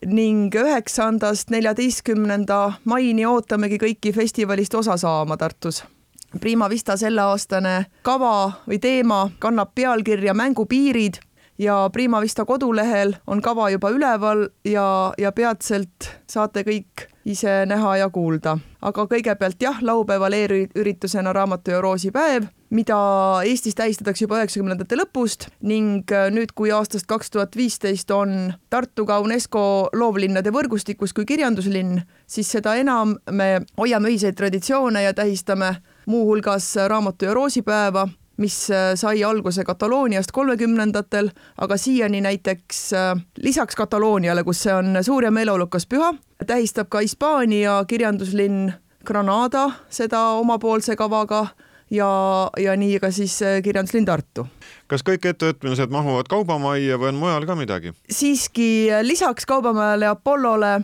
ning 0.06 0.54
üheksandast 0.54 1.50
neljateistkümnenda 1.50 2.72
maini 2.84 3.26
ootamegi 3.26 3.78
kõiki 3.78 4.12
festivalist 4.14 4.74
osa 4.74 4.96
saama 4.96 5.36
Tartus. 5.36 5.84
Prima 6.40 6.68
Vista 6.70 6.96
selleaastane 6.96 7.86
kava 8.02 8.52
või 8.68 8.78
teema 8.78 9.30
kannab 9.38 9.74
pealkirja 9.74 10.34
Mängupiirid 10.34 11.18
ja 11.60 11.90
Prima 11.92 12.20
Vista 12.20 12.44
kodulehel 12.44 13.14
on 13.26 13.42
kava 13.42 13.70
juba 13.70 13.90
üleval 13.90 14.48
ja, 14.64 15.12
ja 15.18 15.32
peatselt 15.32 16.08
saate 16.30 16.64
kõik 16.64 17.10
ise 17.24 17.66
näha 17.68 17.96
ja 18.00 18.08
kuulda. 18.10 18.58
aga 18.82 19.04
kõigepealt 19.04 19.60
jah, 19.60 19.82
laupäeval 19.84 20.32
eelüritusena 20.32 21.32
raamatu 21.36 21.70
ja 21.70 21.80
roosipäev, 21.84 22.46
mida 22.70 22.96
Eestis 23.44 23.76
tähistatakse 23.76 24.24
juba 24.24 24.38
üheksakümnendate 24.40 24.96
lõpust 24.96 25.50
ning 25.60 26.08
äh, 26.16 26.30
nüüd, 26.32 26.54
kui 26.56 26.72
aastast 26.72 27.06
kaks 27.06 27.30
tuhat 27.30 27.56
viisteist 27.56 28.10
on 28.10 28.54
Tartu 28.70 29.04
ka 29.06 29.18
UNESCO 29.20 29.90
loovlinnade 29.92 30.52
võrgustikus 30.54 31.12
kui 31.12 31.28
kirjanduslinn, 31.28 32.00
siis 32.26 32.48
seda 32.56 32.78
enam 32.80 33.18
me 33.30 33.66
hoiame 33.76 34.08
ühiseid 34.08 34.38
traditsioone 34.40 35.04
ja 35.04 35.12
tähistame 35.14 35.74
muuhulgas 36.06 36.72
raamatu 36.88 37.28
ja 37.28 37.36
roosipäeva 37.36 38.08
mis 38.40 38.70
äh, 38.70 38.92
sai 38.94 39.24
alguse 39.24 39.64
Katalooniast 39.64 40.32
kolmekümnendatel, 40.32 41.30
aga 41.60 41.76
siiani 41.76 42.20
näiteks 42.24 42.92
äh, 42.92 43.14
lisaks 43.38 43.76
Katalooniale, 43.76 44.44
kus 44.44 44.62
see 44.64 44.74
on 44.74 44.96
suur 45.04 45.24
ja 45.24 45.30
meeleolukas 45.30 45.86
püha, 45.86 46.14
tähistab 46.46 46.88
ka 46.88 47.04
Hispaania 47.04 47.82
kirjanduslinn 47.88 48.72
Granada 49.06 49.70
seda 49.88 50.22
omapoolse 50.40 50.96
kavaga 50.96 51.46
ja, 51.90 52.10
ja 52.60 52.76
nii 52.76 53.00
ka 53.00 53.10
siis 53.12 53.36
äh, 53.42 53.60
kirjanduslinn 53.64 54.08
Tartu. 54.08 54.46
kas 54.88 55.04
kõik 55.06 55.26
ettevõtmised 55.34 55.92
mahuvad 55.92 56.30
Kaubamajja 56.32 56.98
või 56.98 57.12
on 57.12 57.20
mujal 57.20 57.46
ka 57.46 57.58
midagi? 57.58 57.92
siiski 58.10 58.88
lisaks 59.04 59.46
Kaubamajale 59.46 60.08
ja 60.08 60.16
Apollole 60.16 60.80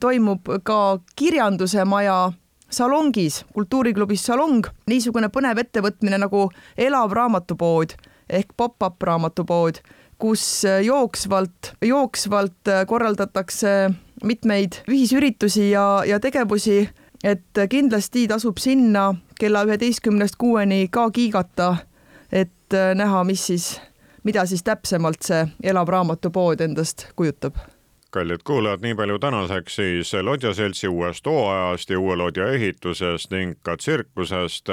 toimub 0.00 0.48
ka 0.64 0.98
kirjanduse 1.16 1.84
maja 1.84 2.32
salongis, 2.72 3.42
kultuuriklubis 3.54 4.24
Salong, 4.26 4.66
niisugune 4.90 5.28
põnev 5.32 5.60
ettevõtmine 5.62 6.18
nagu 6.20 6.48
elav 6.76 7.12
raamatupood 7.12 7.94
ehk 8.32 8.54
pop-up 8.56 9.02
raamatupood, 9.02 9.82
kus 10.18 10.64
jooksvalt, 10.84 11.74
jooksvalt 11.84 12.70
korraldatakse 12.88 13.90
mitmeid 14.24 14.82
ühisüritusi 14.88 15.70
ja, 15.70 16.02
ja 16.06 16.20
tegevusi, 16.22 16.86
et 17.24 17.62
kindlasti 17.70 18.26
tasub 18.30 18.62
sinna 18.62 19.10
kella 19.38 19.64
üheteistkümnest 19.66 20.38
kuueni 20.38 20.86
ka 20.90 21.10
kiigata, 21.10 21.74
et 22.32 22.78
näha, 22.94 23.24
mis 23.28 23.46
siis, 23.50 23.68
mida 24.24 24.46
siis 24.46 24.62
täpsemalt 24.62 25.26
see 25.26 25.44
elav 25.74 25.90
raamatupood 25.90 26.62
endast 26.64 27.08
kujutab 27.16 27.58
kallid 28.12 28.40
kuulajad, 28.44 28.80
nii 28.82 28.94
palju 28.94 29.18
tänaseks 29.18 29.76
siis 29.76 30.12
Lodja 30.22 30.54
seltsi 30.54 30.88
uuest 30.88 31.26
hooajast 31.26 31.90
ja 31.90 32.00
uue 32.00 32.16
lodja 32.16 32.48
ehitusest 32.52 33.30
ning 33.30 33.54
ka 33.62 33.76
tsirkusest. 33.76 34.68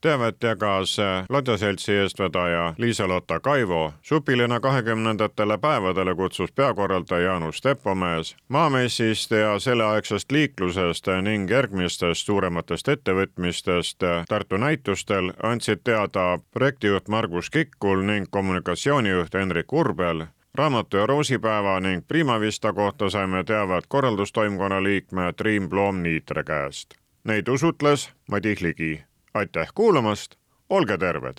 teavet 0.00 0.42
jagas 0.42 0.96
Lodja 1.28 1.56
seltsi 1.56 1.92
eestvedaja 1.92 2.74
Liisa-Lotta 2.78 3.40
Kaivo. 3.40 3.92
supilinna 4.02 4.60
kahekümnendatele 4.60 5.58
päevadele 5.58 6.14
kutsus 6.14 6.52
peakorraldaja 6.52 7.24
Jaanus 7.24 7.60
Tepomees. 7.60 8.36
Maamessist 8.48 9.30
ja 9.30 9.58
selleaegsest 9.58 10.32
liiklusest 10.32 11.06
ning 11.22 11.50
järgmistest 11.50 12.26
suurematest 12.26 12.88
ettevõtmistest 12.88 13.98
Tartu 14.28 14.56
näitustel 14.56 15.32
andsid 15.42 15.80
teada 15.84 16.38
projektijuht 16.52 17.08
Margus 17.08 17.50
Kikkul 17.50 18.02
ning 18.02 18.26
kommunikatsioonijuht 18.30 19.34
Hendrik 19.34 19.72
Urbel 19.72 20.26
raamatu 20.54 20.96
ja 20.96 21.06
roosipäeva 21.06 21.80
ning 21.80 22.02
Prima 22.08 22.40
Vista 22.40 22.72
kohta 22.72 23.10
saime 23.10 23.44
teavet 23.44 23.84
korraldustoimkonna 23.88 24.82
liikme 24.82 25.32
Triin 25.32 25.68
Ploom-Niitre 25.68 26.44
käest. 26.44 26.94
Neid 27.24 27.48
usutles 27.48 28.10
Madis 28.30 28.60
Ligi. 28.60 29.04
aitäh 29.34 29.68
kuulamast, 29.74 30.34
olge 30.70 30.98
terved! 30.98 31.36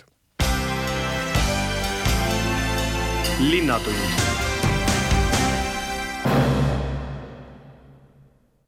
linnatund 3.40 4.25